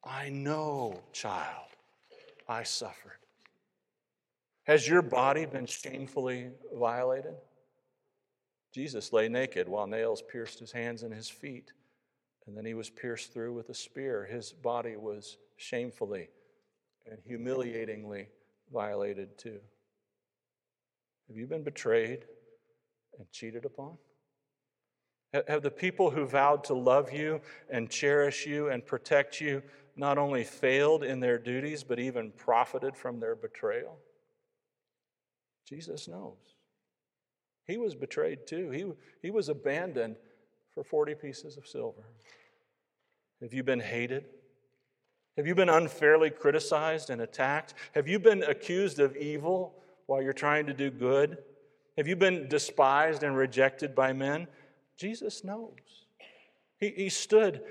I 0.04 0.30
know, 0.30 1.02
child, 1.12 1.68
I 2.48 2.64
suffered. 2.64 3.20
Has 4.64 4.88
your 4.88 5.02
body 5.02 5.46
been 5.46 5.66
shamefully 5.66 6.50
violated? 6.74 7.36
Jesus 8.74 9.12
lay 9.12 9.28
naked 9.28 9.68
while 9.68 9.88
nails 9.88 10.22
pierced 10.22 10.60
his 10.60 10.72
hands 10.72 11.04
and 11.04 11.14
his 11.14 11.30
feet, 11.30 11.72
and 12.48 12.58
then 12.58 12.66
he 12.66 12.74
was 12.74 12.90
pierced 12.90 13.34
through 13.34 13.54
with 13.54 13.70
a 13.70 13.74
spear. 13.74 14.26
His 14.26 14.52
body 14.52 14.96
was 14.96 15.38
shamefully 15.58 16.30
and 17.06 17.20
humiliatingly 17.26 18.28
violated 18.72 19.38
too. 19.38 19.60
Have 21.28 21.38
you 21.38 21.48
been 21.48 21.64
betrayed 21.64 22.26
and 23.18 23.30
cheated 23.32 23.66
upon? 23.66 23.98
Have 25.48 25.62
the 25.62 25.70
people 25.70 26.10
who 26.10 26.26
vowed 26.26 26.64
to 26.66 26.74
love 26.74 27.14
you 27.14 27.42
and 27.70 27.90
cherish 27.90 28.48
you 28.48 28.70
and 28.70 28.84
protect 28.84 29.40
you 29.40 29.62
not 29.96 30.18
only 30.18 30.44
failed 30.44 31.04
in 31.04 31.20
their 31.20 31.38
duties, 31.38 31.84
but 31.84 32.00
even 32.00 32.32
profited 32.32 32.98
from 32.98 33.20
their 33.20 33.36
betrayal? 33.36 34.00
Jesus 35.68 36.08
knows. 36.08 36.38
He 37.68 37.78
was 37.78 37.94
betrayed 37.94 38.48
too. 38.48 38.72
He, 38.72 38.92
he 39.22 39.30
was 39.30 39.50
abandoned 39.50 40.16
for 40.74 40.84
40 40.84 41.14
pieces 41.14 41.58
of 41.58 41.68
silver. 41.68 42.02
Have 43.44 43.54
you 43.54 43.62
been 43.62 43.80
hated? 43.80 44.26
Have 45.40 45.48
you 45.48 45.56
been 45.56 45.70
unfairly 45.70 46.32
criticized 46.32 47.10
and 47.10 47.22
attacked? 47.22 47.74
Have 47.96 48.10
you 48.10 48.20
been 48.20 48.44
accused 48.44 49.00
of 49.00 49.16
evil 49.16 49.74
while 50.06 50.22
you're 50.22 50.34
trying 50.34 50.66
to 50.66 50.74
do 50.74 50.92
good? 50.92 51.38
Have 51.96 52.10
you 52.10 52.18
been 52.18 52.50
despised 52.50 53.24
and 53.24 53.38
rejected 53.38 53.96
by 53.96 54.12
men? 54.12 54.50
Jesus 54.98 55.46
knows. 55.46 55.78
He, 56.78 56.90
he 56.90 57.08
stood 57.08 57.62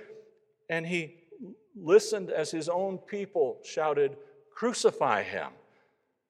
and 0.70 0.87
he 0.87 1.16
listened 1.76 2.31
as 2.31 2.50
his 2.50 2.70
own 2.70 2.96
people 2.96 3.59
shouted, 3.62 4.16
Crucify 4.54 5.24
him. 5.24 5.50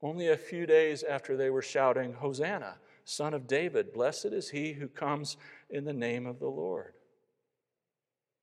Only 0.03 0.31
a 0.31 0.37
few 0.37 0.67
days 0.67 1.05
after 1.05 1.37
they 1.37 1.51
were 1.51 1.63
shouting, 1.63 2.15
Hosanna, 2.15 2.79
Son 3.05 3.33
of 3.33 3.47
David, 3.47 3.93
blessed 3.93 4.33
is 4.33 4.51
he 4.51 4.73
who 4.73 4.89
comes 4.89 5.37
in 5.71 5.85
the 5.85 5.93
name 5.93 6.27
of 6.27 6.41
the 6.41 6.49
Lord. 6.49 6.95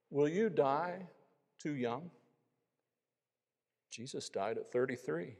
Will 0.10 0.30
you 0.30 0.50
die 0.50 1.08
too 1.60 1.76
young? 1.76 2.10
Jesus 3.92 4.30
died 4.30 4.58
at 4.58 4.72
33 4.72 5.36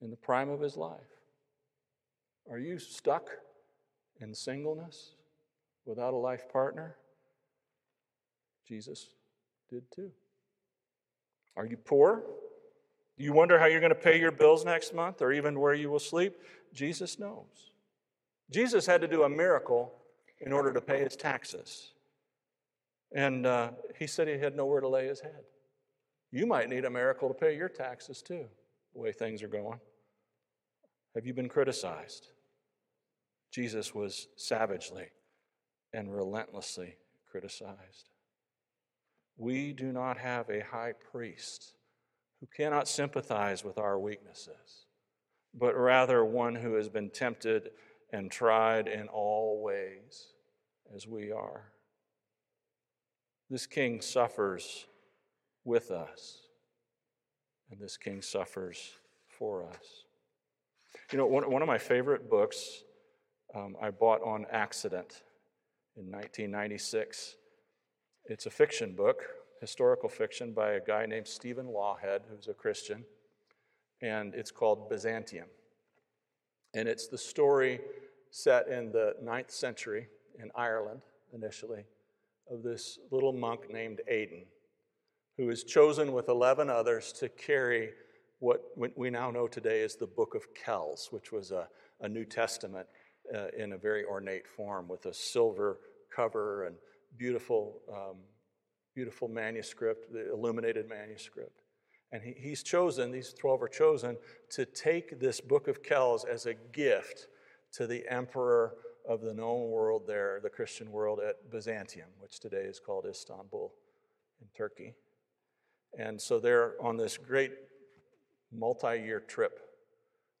in 0.00 0.10
the 0.10 0.16
prime 0.16 0.48
of 0.48 0.60
his 0.60 0.76
life. 0.76 1.00
Are 2.50 2.58
you 2.58 2.78
stuck 2.78 3.28
in 4.20 4.34
singleness 4.34 5.12
without 5.84 6.14
a 6.14 6.16
life 6.16 6.48
partner? 6.50 6.96
Jesus 8.66 9.08
did 9.68 9.90
too. 9.90 10.10
Are 11.56 11.66
you 11.66 11.76
poor? 11.76 12.22
Do 13.18 13.24
you 13.24 13.32
wonder 13.32 13.58
how 13.58 13.66
you're 13.66 13.80
going 13.80 13.90
to 13.90 13.94
pay 13.94 14.18
your 14.18 14.30
bills 14.30 14.64
next 14.64 14.94
month 14.94 15.20
or 15.20 15.32
even 15.32 15.60
where 15.60 15.74
you 15.74 15.90
will 15.90 15.98
sleep? 15.98 16.36
Jesus 16.72 17.18
knows. 17.18 17.72
Jesus 18.50 18.86
had 18.86 19.00
to 19.00 19.08
do 19.08 19.24
a 19.24 19.28
miracle 19.28 19.92
in 20.40 20.52
order 20.52 20.72
to 20.72 20.80
pay 20.80 21.00
his 21.00 21.16
taxes. 21.16 21.92
And 23.12 23.46
uh, 23.46 23.70
he 23.98 24.06
said 24.06 24.28
he 24.28 24.38
had 24.38 24.56
nowhere 24.56 24.80
to 24.80 24.88
lay 24.88 25.06
his 25.06 25.20
head. 25.20 25.42
You 26.32 26.46
might 26.46 26.68
need 26.68 26.84
a 26.84 26.90
miracle 26.90 27.28
to 27.28 27.34
pay 27.34 27.56
your 27.56 27.68
taxes 27.68 28.22
too, 28.22 28.46
the 28.92 29.00
way 29.00 29.12
things 29.12 29.42
are 29.42 29.48
going. 29.48 29.80
Have 31.14 31.26
you 31.26 31.34
been 31.34 31.48
criticized? 31.48 32.28
Jesus 33.50 33.94
was 33.94 34.28
savagely 34.36 35.08
and 35.92 36.14
relentlessly 36.14 36.96
criticized. 37.30 38.10
We 39.36 39.72
do 39.72 39.90
not 39.90 40.18
have 40.18 40.48
a 40.50 40.62
high 40.62 40.92
priest 41.10 41.74
who 42.38 42.46
cannot 42.46 42.86
sympathize 42.86 43.64
with 43.64 43.78
our 43.78 43.98
weaknesses, 43.98 44.86
but 45.52 45.76
rather 45.76 46.24
one 46.24 46.54
who 46.54 46.74
has 46.74 46.88
been 46.88 47.10
tempted 47.10 47.70
and 48.12 48.30
tried 48.30 48.86
in 48.86 49.08
all 49.08 49.62
ways 49.62 50.28
as 50.94 51.08
we 51.08 51.32
are. 51.32 51.72
This 53.48 53.66
king 53.66 54.00
suffers 54.00 54.86
with 55.70 55.92
us, 55.92 56.48
and 57.70 57.80
this 57.80 57.96
king 57.96 58.20
suffers 58.20 58.90
for 59.28 59.64
us. 59.64 60.04
You 61.12 61.18
know, 61.18 61.26
one, 61.26 61.48
one 61.48 61.62
of 61.62 61.68
my 61.68 61.78
favorite 61.78 62.28
books 62.28 62.82
um, 63.54 63.76
I 63.80 63.90
bought 63.90 64.20
on 64.22 64.46
accident 64.50 65.22
in 65.96 66.10
1996. 66.10 67.36
It's 68.24 68.46
a 68.46 68.50
fiction 68.50 68.96
book, 68.96 69.22
historical 69.60 70.08
fiction, 70.08 70.52
by 70.52 70.72
a 70.72 70.80
guy 70.80 71.06
named 71.06 71.28
Stephen 71.28 71.66
Lawhead, 71.66 72.22
who's 72.28 72.48
a 72.48 72.54
Christian, 72.54 73.04
and 74.02 74.34
it's 74.34 74.50
called 74.50 74.90
Byzantium. 74.90 75.46
And 76.74 76.88
it's 76.88 77.06
the 77.06 77.18
story 77.18 77.80
set 78.32 78.66
in 78.66 78.90
the 78.90 79.14
ninth 79.22 79.52
century 79.52 80.08
in 80.36 80.50
Ireland 80.56 81.02
initially 81.32 81.84
of 82.50 82.64
this 82.64 82.98
little 83.12 83.32
monk 83.32 83.72
named 83.72 84.00
Aidan, 84.08 84.46
who 85.36 85.50
is 85.50 85.64
chosen 85.64 86.12
with 86.12 86.28
11 86.28 86.68
others 86.68 87.12
to 87.12 87.28
carry 87.28 87.90
what 88.40 88.62
we 88.96 89.10
now 89.10 89.30
know 89.30 89.46
today 89.46 89.82
as 89.82 89.96
the 89.96 90.06
Book 90.06 90.34
of 90.34 90.54
Kells, 90.54 91.08
which 91.10 91.30
was 91.30 91.50
a, 91.50 91.68
a 92.00 92.08
New 92.08 92.24
Testament 92.24 92.86
uh, 93.34 93.48
in 93.56 93.74
a 93.74 93.78
very 93.78 94.04
ornate 94.04 94.46
form 94.46 94.88
with 94.88 95.06
a 95.06 95.14
silver 95.14 95.78
cover 96.14 96.64
and 96.64 96.76
beautiful, 97.18 97.80
um, 97.92 98.16
beautiful 98.94 99.28
manuscript, 99.28 100.12
the 100.12 100.32
illuminated 100.32 100.88
manuscript. 100.88 101.62
And 102.12 102.22
he, 102.22 102.34
he's 102.36 102.62
chosen, 102.62 103.12
these 103.12 103.34
12 103.34 103.62
are 103.62 103.68
chosen, 103.68 104.16
to 104.50 104.64
take 104.64 105.20
this 105.20 105.40
Book 105.40 105.68
of 105.68 105.82
Kells 105.82 106.24
as 106.24 106.46
a 106.46 106.54
gift 106.54 107.28
to 107.72 107.86
the 107.86 108.04
emperor 108.08 108.74
of 109.08 109.20
the 109.20 109.34
known 109.34 109.70
world 109.70 110.04
there, 110.06 110.40
the 110.42 110.50
Christian 110.50 110.90
world 110.90 111.20
at 111.20 111.50
Byzantium, 111.50 112.08
which 112.18 112.40
today 112.40 112.62
is 112.62 112.80
called 112.80 113.06
Istanbul 113.08 113.72
in 114.40 114.48
Turkey. 114.56 114.94
And 115.98 116.20
so 116.20 116.38
they're 116.38 116.74
on 116.80 116.96
this 116.96 117.16
great 117.16 117.52
multi 118.52 119.00
year 119.00 119.20
trip 119.20 119.60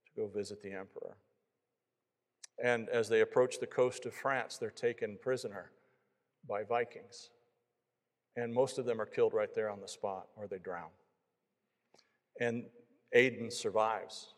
to 0.06 0.20
go 0.20 0.26
visit 0.26 0.62
the 0.62 0.72
emperor. 0.72 1.16
And 2.62 2.88
as 2.90 3.08
they 3.08 3.20
approach 3.20 3.58
the 3.58 3.66
coast 3.66 4.06
of 4.06 4.14
France, 4.14 4.58
they're 4.58 4.70
taken 4.70 5.18
prisoner 5.20 5.70
by 6.48 6.62
Vikings. 6.64 7.30
And 8.36 8.52
most 8.52 8.78
of 8.78 8.84
them 8.84 9.00
are 9.00 9.06
killed 9.06 9.34
right 9.34 9.52
there 9.54 9.70
on 9.70 9.80
the 9.80 9.88
spot 9.88 10.26
or 10.36 10.46
they 10.46 10.58
drown. 10.58 10.90
And 12.40 12.64
Aidan 13.12 13.50
survives. 13.50 14.34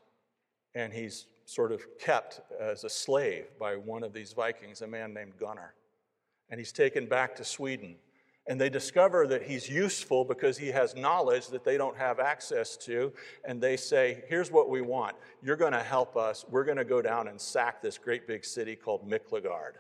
And 0.75 0.93
he's 0.93 1.27
sort 1.45 1.73
of 1.73 1.85
kept 1.99 2.41
as 2.61 2.85
a 2.85 2.89
slave 2.89 3.47
by 3.59 3.77
one 3.77 4.03
of 4.03 4.13
these 4.13 4.33
Vikings, 4.33 4.83
a 4.83 4.87
man 4.87 5.13
named 5.13 5.37
Gunnar. 5.39 5.75
And 6.49 6.59
he's 6.59 6.73
taken 6.73 7.07
back 7.07 7.35
to 7.37 7.45
Sweden. 7.45 7.97
And 8.49 8.61
they 8.61 8.69
discover 8.69 9.27
that 9.29 9.45
he's 9.45 9.69
useful 9.69 10.25
because 10.25 10.59
he 10.59 10.69
has 10.69 10.97
knowledge 10.97 11.47
that 11.49 11.65
they 11.65 11.77
don't 11.77 11.97
have 11.97 12.19
access 12.19 12.77
to. 12.79 13.13
And 13.45 13.61
they 13.61 13.77
say, 13.77 14.25
Here's 14.29 14.51
what 14.51 14.69
we 14.69 14.81
want. 14.81 15.17
You're 15.43 15.57
going 15.57 15.73
to 15.73 15.83
help 15.83 16.17
us. 16.17 16.45
We're 16.49 16.65
going 16.65 16.79
to 16.79 16.85
go 16.85 17.01
down 17.01 17.29
and 17.29 17.41
sack 17.41 17.81
this 17.81 17.99
great 17.99 18.27
big 18.27 18.45
city 18.45 18.75
called 18.75 19.09
Miklagard. 19.09 19.75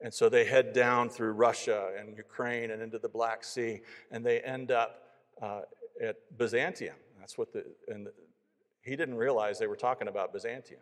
And 0.00 0.12
so 0.12 0.28
they 0.28 0.44
head 0.44 0.72
down 0.72 1.08
through 1.08 1.32
Russia 1.32 1.90
and 1.98 2.16
Ukraine 2.16 2.70
and 2.70 2.82
into 2.82 2.98
the 2.98 3.08
Black 3.08 3.44
Sea. 3.44 3.80
And 4.10 4.24
they 4.24 4.40
end 4.40 4.70
up 4.70 5.02
uh, 5.42 5.60
at 6.02 6.16
Byzantium. 6.38 6.96
That's 7.18 7.36
what 7.36 7.52
the, 7.52 7.64
and 7.88 8.08
he 8.82 8.96
didn't 8.96 9.16
realize 9.16 9.58
they 9.58 9.66
were 9.66 9.76
talking 9.76 10.08
about 10.08 10.32
Byzantium. 10.32 10.80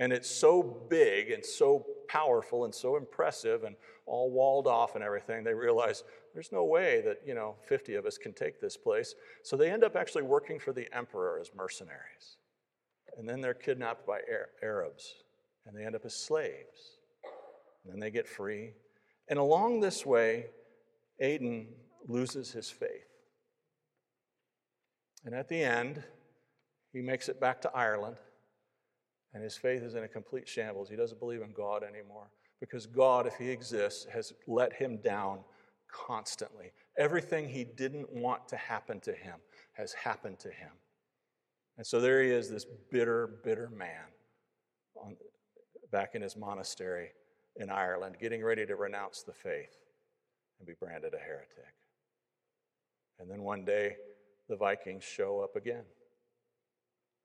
And 0.00 0.12
it's 0.12 0.28
so 0.28 0.62
big 0.62 1.30
and 1.30 1.44
so 1.44 1.86
powerful 2.08 2.64
and 2.64 2.74
so 2.74 2.96
impressive 2.96 3.64
and 3.64 3.76
all 4.06 4.30
walled 4.30 4.66
off 4.66 4.94
and 4.94 5.04
everything, 5.04 5.44
they 5.44 5.54
realize 5.54 6.04
there's 6.34 6.52
no 6.52 6.64
way 6.64 7.00
that, 7.02 7.20
you 7.24 7.34
know, 7.34 7.54
50 7.68 7.94
of 7.94 8.04
us 8.04 8.18
can 8.18 8.32
take 8.32 8.60
this 8.60 8.76
place. 8.76 9.14
So 9.42 9.56
they 9.56 9.70
end 9.70 9.84
up 9.84 9.96
actually 9.96 10.24
working 10.24 10.58
for 10.58 10.72
the 10.72 10.92
emperor 10.94 11.38
as 11.40 11.50
mercenaries. 11.56 12.38
And 13.16 13.28
then 13.28 13.40
they're 13.40 13.54
kidnapped 13.54 14.06
by 14.06 14.20
Arabs 14.62 15.14
and 15.64 15.76
they 15.76 15.84
end 15.84 15.94
up 15.94 16.04
as 16.04 16.14
slaves. 16.14 16.98
And 17.84 17.92
then 17.92 18.00
they 18.00 18.10
get 18.10 18.28
free. 18.28 18.72
And 19.28 19.38
along 19.38 19.80
this 19.80 20.04
way, 20.04 20.46
Aidan 21.20 21.68
loses 22.06 22.50
his 22.50 22.68
faith. 22.68 23.08
And 25.24 25.34
at 25.34 25.48
the 25.48 25.62
end, 25.62 26.02
he 26.92 27.00
makes 27.00 27.28
it 27.28 27.40
back 27.40 27.60
to 27.62 27.70
Ireland, 27.74 28.16
and 29.32 29.42
his 29.42 29.56
faith 29.56 29.82
is 29.82 29.94
in 29.94 30.04
a 30.04 30.08
complete 30.08 30.46
shambles. 30.46 30.88
He 30.88 30.96
doesn't 30.96 31.18
believe 31.18 31.42
in 31.42 31.52
God 31.52 31.82
anymore 31.82 32.28
because 32.60 32.86
God, 32.86 33.26
if 33.26 33.34
He 33.36 33.50
exists, 33.50 34.06
has 34.12 34.32
let 34.46 34.72
him 34.72 34.98
down 34.98 35.40
constantly. 35.94 36.72
Everything 36.98 37.48
he 37.48 37.64
didn't 37.64 38.12
want 38.12 38.48
to 38.48 38.56
happen 38.56 39.00
to 39.00 39.12
him 39.12 39.36
has 39.72 39.92
happened 39.92 40.38
to 40.40 40.48
him. 40.48 40.70
And 41.76 41.86
so 41.86 42.00
there 42.00 42.22
he 42.22 42.30
is, 42.30 42.50
this 42.50 42.66
bitter, 42.90 43.38
bitter 43.44 43.68
man 43.70 44.04
on, 44.96 45.16
back 45.90 46.14
in 46.14 46.22
his 46.22 46.36
monastery 46.36 47.10
in 47.56 47.70
Ireland, 47.70 48.16
getting 48.20 48.42
ready 48.42 48.66
to 48.66 48.76
renounce 48.76 49.22
the 49.22 49.32
faith 49.32 49.76
and 50.58 50.66
be 50.66 50.74
branded 50.78 51.14
a 51.14 51.18
heretic. 51.18 51.74
And 53.18 53.30
then 53.30 53.42
one 53.42 53.64
day, 53.64 53.96
the 54.48 54.56
Vikings 54.56 55.04
show 55.04 55.40
up 55.40 55.56
again. 55.56 55.84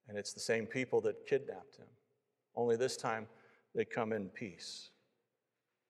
And 0.07 0.17
it's 0.17 0.33
the 0.33 0.39
same 0.39 0.65
people 0.65 1.01
that 1.01 1.27
kidnapped 1.27 1.77
him. 1.77 1.87
Only 2.55 2.75
this 2.75 2.97
time, 2.97 3.27
they 3.75 3.85
come 3.85 4.13
in 4.13 4.29
peace 4.29 4.89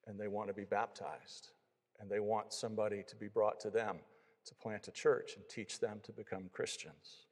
and 0.07 0.19
they 0.19 0.27
want 0.27 0.49
to 0.49 0.53
be 0.53 0.65
baptized. 0.65 1.51
And 1.99 2.09
they 2.09 2.19
want 2.19 2.53
somebody 2.53 3.03
to 3.07 3.15
be 3.15 3.27
brought 3.27 3.59
to 3.62 3.69
them 3.69 3.97
to 4.45 4.55
plant 4.55 4.88
a 4.88 4.91
church 4.91 5.33
and 5.35 5.43
teach 5.49 5.79
them 5.79 5.99
to 6.03 6.12
become 6.12 6.49
Christians. 6.51 7.25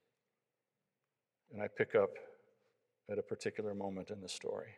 And 1.52 1.62
I 1.62 1.68
pick 1.68 1.96
up 1.96 2.12
at 3.10 3.18
a 3.18 3.24
particular 3.24 3.74
moment 3.74 4.12
in 4.12 4.22
the 4.22 4.30
story. 4.30 4.74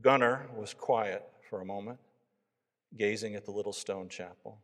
Gunnar 0.00 0.48
was 0.56 0.74
quiet 0.74 1.24
for 1.48 1.60
a 1.60 1.64
moment, 1.64 1.98
gazing 2.96 3.34
at 3.34 3.44
the 3.44 3.50
little 3.50 3.72
stone 3.72 4.08
chapel. 4.08 4.58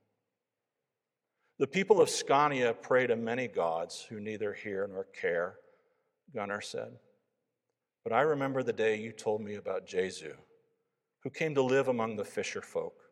The 1.58 1.66
people 1.66 2.00
of 2.00 2.10
Scania 2.10 2.74
pray 2.74 3.06
to 3.06 3.16
many 3.16 3.48
gods 3.48 4.06
who 4.08 4.20
neither 4.20 4.52
hear 4.52 4.88
nor 4.90 5.04
care, 5.04 5.56
Gunnar 6.34 6.60
said. 6.60 6.92
But 8.02 8.12
I 8.12 8.20
remember 8.20 8.62
the 8.62 8.72
day 8.72 8.96
you 8.96 9.12
told 9.12 9.40
me 9.40 9.54
about 9.54 9.86
Jesu, 9.86 10.34
who 11.22 11.30
came 11.30 11.54
to 11.54 11.62
live 11.62 11.88
among 11.88 12.16
the 12.16 12.24
fisher 12.24 12.60
folk 12.60 13.03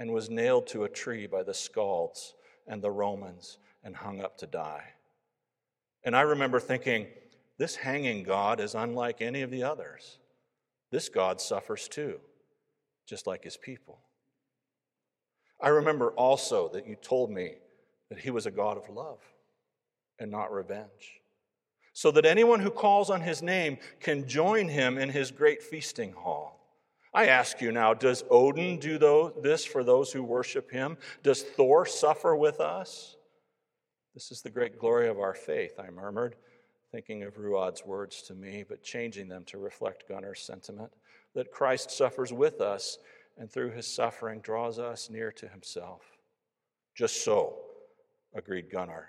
and 0.00 0.12
was 0.12 0.30
nailed 0.30 0.66
to 0.66 0.84
a 0.84 0.88
tree 0.88 1.26
by 1.26 1.42
the 1.42 1.52
Scalds 1.52 2.32
and 2.66 2.82
the 2.82 2.90
Romans 2.90 3.58
and 3.84 3.94
hung 3.94 4.20
up 4.20 4.38
to 4.38 4.46
die. 4.46 4.82
And 6.02 6.16
I 6.16 6.22
remember 6.22 6.58
thinking, 6.58 7.06
this 7.58 7.76
hanging 7.76 8.22
God 8.22 8.60
is 8.60 8.74
unlike 8.74 9.20
any 9.20 9.42
of 9.42 9.50
the 9.50 9.62
others. 9.62 10.18
This 10.90 11.10
God 11.10 11.38
suffers 11.38 11.86
too, 11.86 12.18
just 13.06 13.26
like 13.26 13.44
his 13.44 13.58
people. 13.58 14.00
I 15.60 15.68
remember 15.68 16.12
also 16.12 16.68
that 16.70 16.88
you 16.88 16.96
told 16.96 17.30
me 17.30 17.56
that 18.08 18.20
he 18.20 18.30
was 18.30 18.46
a 18.46 18.50
God 18.50 18.78
of 18.78 18.88
love 18.88 19.20
and 20.18 20.30
not 20.30 20.50
revenge, 20.50 21.20
so 21.92 22.10
that 22.12 22.24
anyone 22.24 22.60
who 22.60 22.70
calls 22.70 23.10
on 23.10 23.20
his 23.20 23.42
name 23.42 23.76
can 24.00 24.26
join 24.26 24.68
him 24.68 24.96
in 24.96 25.10
his 25.10 25.30
great 25.30 25.62
feasting 25.62 26.12
hall. 26.12 26.59
I 27.12 27.26
ask 27.26 27.60
you 27.60 27.72
now, 27.72 27.92
does 27.92 28.24
Odin 28.30 28.78
do 28.78 29.32
this 29.42 29.64
for 29.64 29.82
those 29.82 30.12
who 30.12 30.22
worship 30.22 30.70
him? 30.70 30.96
Does 31.22 31.42
Thor 31.42 31.84
suffer 31.84 32.36
with 32.36 32.60
us? 32.60 33.16
This 34.14 34.30
is 34.30 34.42
the 34.42 34.50
great 34.50 34.78
glory 34.78 35.08
of 35.08 35.18
our 35.18 35.34
faith, 35.34 35.78
I 35.78 35.90
murmured, 35.90 36.36
thinking 36.92 37.22
of 37.22 37.38
Ruadh's 37.38 37.84
words 37.84 38.22
to 38.22 38.34
me, 38.34 38.64
but 38.68 38.82
changing 38.82 39.28
them 39.28 39.44
to 39.46 39.58
reflect 39.58 40.08
Gunnar's 40.08 40.40
sentiment 40.40 40.92
that 41.34 41.52
Christ 41.52 41.90
suffers 41.90 42.32
with 42.32 42.60
us 42.60 42.98
and 43.38 43.50
through 43.50 43.70
his 43.70 43.86
suffering 43.86 44.40
draws 44.40 44.78
us 44.78 45.10
near 45.10 45.32
to 45.32 45.48
himself. 45.48 46.02
Just 46.94 47.24
so, 47.24 47.56
agreed 48.34 48.70
Gunnar 48.70 49.06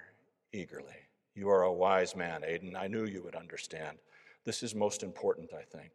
eagerly. 0.53 0.95
You 1.35 1.49
are 1.49 1.63
a 1.63 1.73
wise 1.73 2.15
man, 2.15 2.43
Aidan. 2.45 2.75
I 2.75 2.87
knew 2.87 3.05
you 3.05 3.23
would 3.23 3.35
understand. 3.35 3.97
This 4.45 4.63
is 4.63 4.75
most 4.75 5.03
important, 5.03 5.51
I 5.53 5.63
think. 5.63 5.91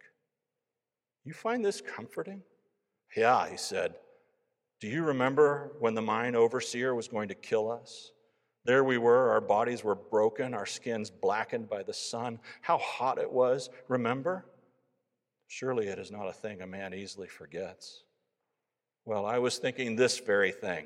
You 1.27 1.33
find 1.33 1.63
this 1.63 1.81
comforting? 1.81 2.41
Yeah, 3.13 3.49
he 3.49 3.57
said. 3.57 3.95
Do 4.79 4.87
you 4.87 5.03
remember 5.03 5.73
when 5.81 5.93
the 5.93 6.01
mine 6.01 6.37
overseer 6.37 6.95
was 6.95 7.09
going 7.09 7.27
to 7.27 7.35
kill 7.35 7.69
us? 7.69 8.13
There 8.63 8.85
we 8.85 8.97
were, 8.97 9.31
our 9.31 9.41
bodies 9.41 9.83
were 9.83 9.93
broken, 9.93 10.53
our 10.53 10.65
skins 10.65 11.11
blackened 11.11 11.69
by 11.69 11.83
the 11.83 11.93
sun. 11.93 12.39
How 12.61 12.77
hot 12.77 13.17
it 13.17 13.29
was, 13.29 13.69
remember? 13.89 14.45
Surely 15.47 15.87
it 15.87 15.99
is 15.99 16.11
not 16.11 16.29
a 16.29 16.31
thing 16.33 16.61
a 16.61 16.67
man 16.67 16.93
easily 16.93 17.27
forgets. 17.27 18.03
Well, 19.03 19.25
I 19.25 19.39
was 19.39 19.57
thinking 19.57 19.97
this 19.97 20.19
very 20.19 20.53
thing. 20.53 20.85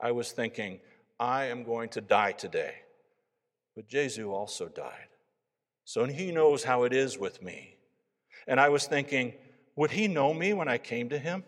I 0.00 0.12
was 0.12 0.30
thinking, 0.30 0.78
I 1.18 1.46
am 1.46 1.64
going 1.64 1.88
to 1.90 2.00
die 2.00 2.30
today. 2.30 2.74
But 3.74 3.88
Jesu 3.88 4.30
also 4.30 4.68
died. 4.68 5.08
So 5.84 6.04
he 6.04 6.30
knows 6.30 6.62
how 6.62 6.84
it 6.84 6.92
is 6.92 7.18
with 7.18 7.42
me. 7.42 7.74
And 8.46 8.60
I 8.60 8.68
was 8.68 8.86
thinking, 8.86 9.34
would 9.78 9.92
he 9.92 10.08
know 10.08 10.34
me 10.34 10.52
when 10.52 10.66
I 10.66 10.76
came 10.76 11.08
to 11.10 11.18
him? 11.20 11.44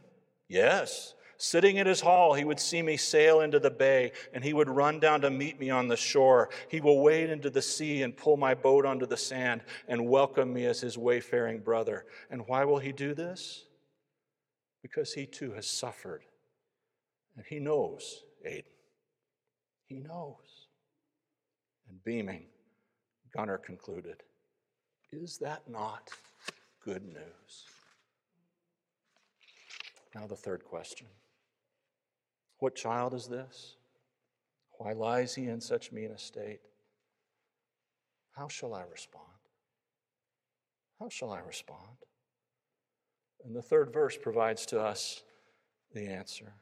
Yes. 0.48 1.14
Sitting 1.36 1.78
in 1.78 1.86
his 1.88 2.00
hall, 2.00 2.32
he 2.32 2.44
would 2.44 2.60
see 2.60 2.80
me 2.80 2.96
sail 2.96 3.40
into 3.40 3.58
the 3.58 3.72
bay, 3.72 4.12
and 4.32 4.44
he 4.44 4.52
would 4.52 4.68
run 4.68 5.00
down 5.00 5.22
to 5.22 5.30
meet 5.30 5.58
me 5.58 5.68
on 5.68 5.88
the 5.88 5.96
shore. 5.96 6.48
He 6.68 6.80
will 6.80 7.00
wade 7.00 7.28
into 7.28 7.50
the 7.50 7.60
sea 7.60 8.04
and 8.04 8.16
pull 8.16 8.36
my 8.36 8.54
boat 8.54 8.86
onto 8.86 9.04
the 9.04 9.16
sand 9.16 9.62
and 9.88 10.06
welcome 10.06 10.52
me 10.52 10.64
as 10.66 10.80
his 10.80 10.96
wayfaring 10.96 11.58
brother. 11.58 12.06
And 12.30 12.46
why 12.46 12.64
will 12.64 12.78
he 12.78 12.92
do 12.92 13.14
this? 13.14 13.64
Because 14.80 15.12
he 15.12 15.26
too 15.26 15.50
has 15.54 15.66
suffered. 15.66 16.22
And 17.36 17.44
he 17.44 17.58
knows, 17.58 18.22
Aidan. 18.44 18.62
He 19.86 19.98
knows. 19.98 20.68
And 21.88 22.00
beaming, 22.04 22.44
Gunnar 23.34 23.58
concluded, 23.58 24.22
Is 25.10 25.38
that 25.38 25.68
not 25.68 26.10
good 26.84 27.02
news? 27.02 27.66
Now, 30.14 30.26
the 30.26 30.36
third 30.36 30.64
question 30.64 31.06
what 32.58 32.74
child 32.74 33.14
is 33.14 33.26
this? 33.26 33.76
Why 34.72 34.92
lies 34.92 35.34
he 35.34 35.46
in 35.46 35.60
such 35.60 35.92
mean 35.92 36.10
estate? 36.10 36.60
How 38.32 38.48
shall 38.48 38.74
I 38.74 38.82
respond? 38.90 39.26
How 40.98 41.08
shall 41.08 41.32
I 41.32 41.40
respond? 41.40 41.96
And 43.44 43.56
the 43.56 43.62
third 43.62 43.92
verse 43.92 44.16
provides 44.16 44.66
to 44.66 44.80
us 44.80 45.22
the 45.94 46.06
answer. 46.06 46.52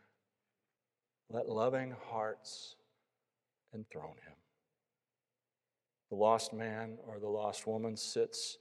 Let 1.30 1.48
loving 1.48 1.94
hearts 2.10 2.76
enthrone 3.74 4.16
him. 4.26 4.36
The 6.10 6.16
lost 6.16 6.52
man 6.52 6.98
or 7.06 7.18
the 7.18 7.28
lost 7.28 7.66
woman 7.66 7.96
sits 7.96 8.58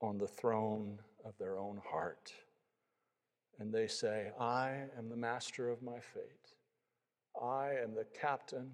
on 0.00 0.18
the 0.18 0.26
throne 0.26 0.98
of 1.24 1.38
their 1.38 1.58
own 1.58 1.80
heart. 1.88 2.32
And 3.58 3.72
they 3.72 3.86
say, 3.86 4.32
I 4.38 4.84
am 4.98 5.08
the 5.08 5.16
master 5.16 5.68
of 5.68 5.82
my 5.82 6.00
fate. 6.00 6.54
I 7.40 7.74
am 7.82 7.94
the 7.94 8.06
captain 8.20 8.70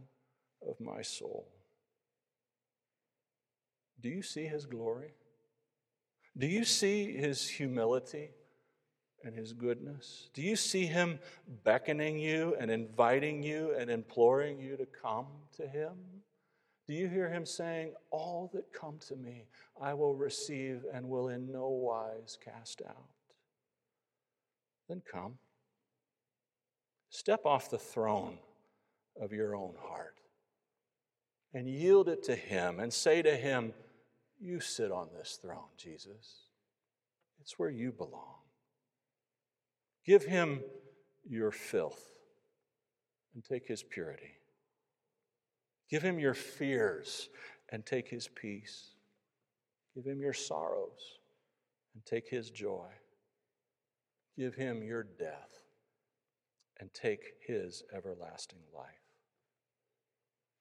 of 0.66 0.80
my 0.80 1.02
soul. 1.02 1.46
Do 4.00 4.08
you 4.08 4.22
see 4.22 4.46
his 4.46 4.64
glory? 4.64 5.12
Do 6.36 6.46
you 6.46 6.64
see 6.64 7.12
his 7.16 7.48
humility 7.48 8.30
and 9.24 9.34
his 9.34 9.52
goodness? 9.52 10.30
Do 10.32 10.42
you 10.42 10.54
see 10.54 10.86
him 10.86 11.18
beckoning 11.64 12.18
you 12.18 12.56
and 12.60 12.70
inviting 12.70 13.42
you 13.42 13.74
and 13.76 13.90
imploring 13.90 14.60
you 14.60 14.76
to 14.76 14.86
come 14.86 15.26
to 15.56 15.66
him? 15.66 15.94
Do 16.86 16.94
you 16.94 17.08
hear 17.08 17.28
him 17.28 17.44
saying, 17.44 17.92
All 18.10 18.50
that 18.54 18.72
come 18.72 18.98
to 19.08 19.16
me, 19.16 19.46
I 19.80 19.94
will 19.94 20.14
receive 20.14 20.84
and 20.92 21.08
will 21.08 21.28
in 21.28 21.50
no 21.50 21.68
wise 21.68 22.38
cast 22.42 22.82
out? 22.88 23.08
Then 24.88 25.03
come. 25.11 25.35
Step 27.11 27.46
off 27.46 27.70
the 27.70 27.79
throne 27.79 28.38
of 29.20 29.33
your 29.33 29.55
own 29.55 29.74
heart 29.81 30.16
and 31.55 31.68
yield 31.68 32.09
it 32.09 32.22
to 32.24 32.35
Him 32.35 32.81
and 32.81 32.92
say 32.92 33.22
to 33.22 33.37
Him, 33.37 33.72
You 34.38 34.61
sit 34.61 34.92
on 34.92 35.09
this 35.16 35.38
throne, 35.40 35.70
Jesus. 35.77 36.44
It's 37.40 37.59
where 37.59 37.70
you 37.70 37.92
belong. 37.92 38.37
Give 40.07 40.24
Him 40.24 40.61
your 41.29 41.51
filth 41.51 42.03
and 43.35 43.44
take 43.44 43.66
His 43.66 43.83
purity. 43.83 44.34
Give 45.91 46.03
Him 46.03 46.18
your 46.18 46.34
fears 46.34 47.28
and 47.70 47.84
take 47.84 48.09
His 48.09 48.28
peace. 48.28 48.91
Give 49.95 50.05
Him 50.05 50.20
your 50.20 50.34
sorrows 50.34 51.18
and 51.95 52.05
take 52.05 52.28
His 52.28 52.51
joy. 52.51 52.89
Give 54.39 54.55
Him 54.55 54.82
your 54.82 55.03
death 55.03 55.51
and 56.78 56.95
take 56.95 57.34
His 57.47 57.82
everlasting 57.93 58.61
life. 58.74 59.09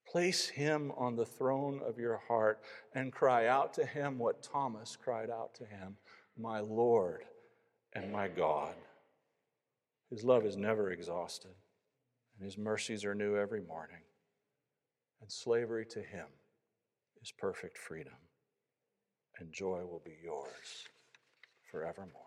Place 0.07 0.47
him 0.47 0.93
on 0.95 1.17
the 1.17 1.25
throne 1.25 1.81
of 1.85 1.99
your 1.99 2.21
heart 2.29 2.61
and 2.95 3.11
cry 3.11 3.47
out 3.47 3.73
to 3.73 3.85
him 3.85 4.17
what 4.17 4.41
Thomas 4.41 4.95
cried 4.95 5.29
out 5.29 5.53
to 5.55 5.65
him 5.65 5.97
My 6.37 6.61
Lord 6.61 7.23
and 7.91 8.11
my 8.11 8.29
God. 8.29 8.73
His 10.09 10.23
love 10.23 10.45
is 10.45 10.55
never 10.55 10.91
exhausted, 10.91 11.51
and 12.37 12.45
his 12.45 12.57
mercies 12.57 13.03
are 13.03 13.15
new 13.15 13.35
every 13.35 13.59
morning. 13.59 14.01
And 15.19 15.29
slavery 15.29 15.85
to 15.87 15.99
him 15.99 16.27
is 17.21 17.33
perfect 17.37 17.77
freedom, 17.77 18.13
and 19.39 19.51
joy 19.51 19.81
will 19.83 20.01
be 20.05 20.15
yours 20.23 20.87
forevermore. 21.69 22.26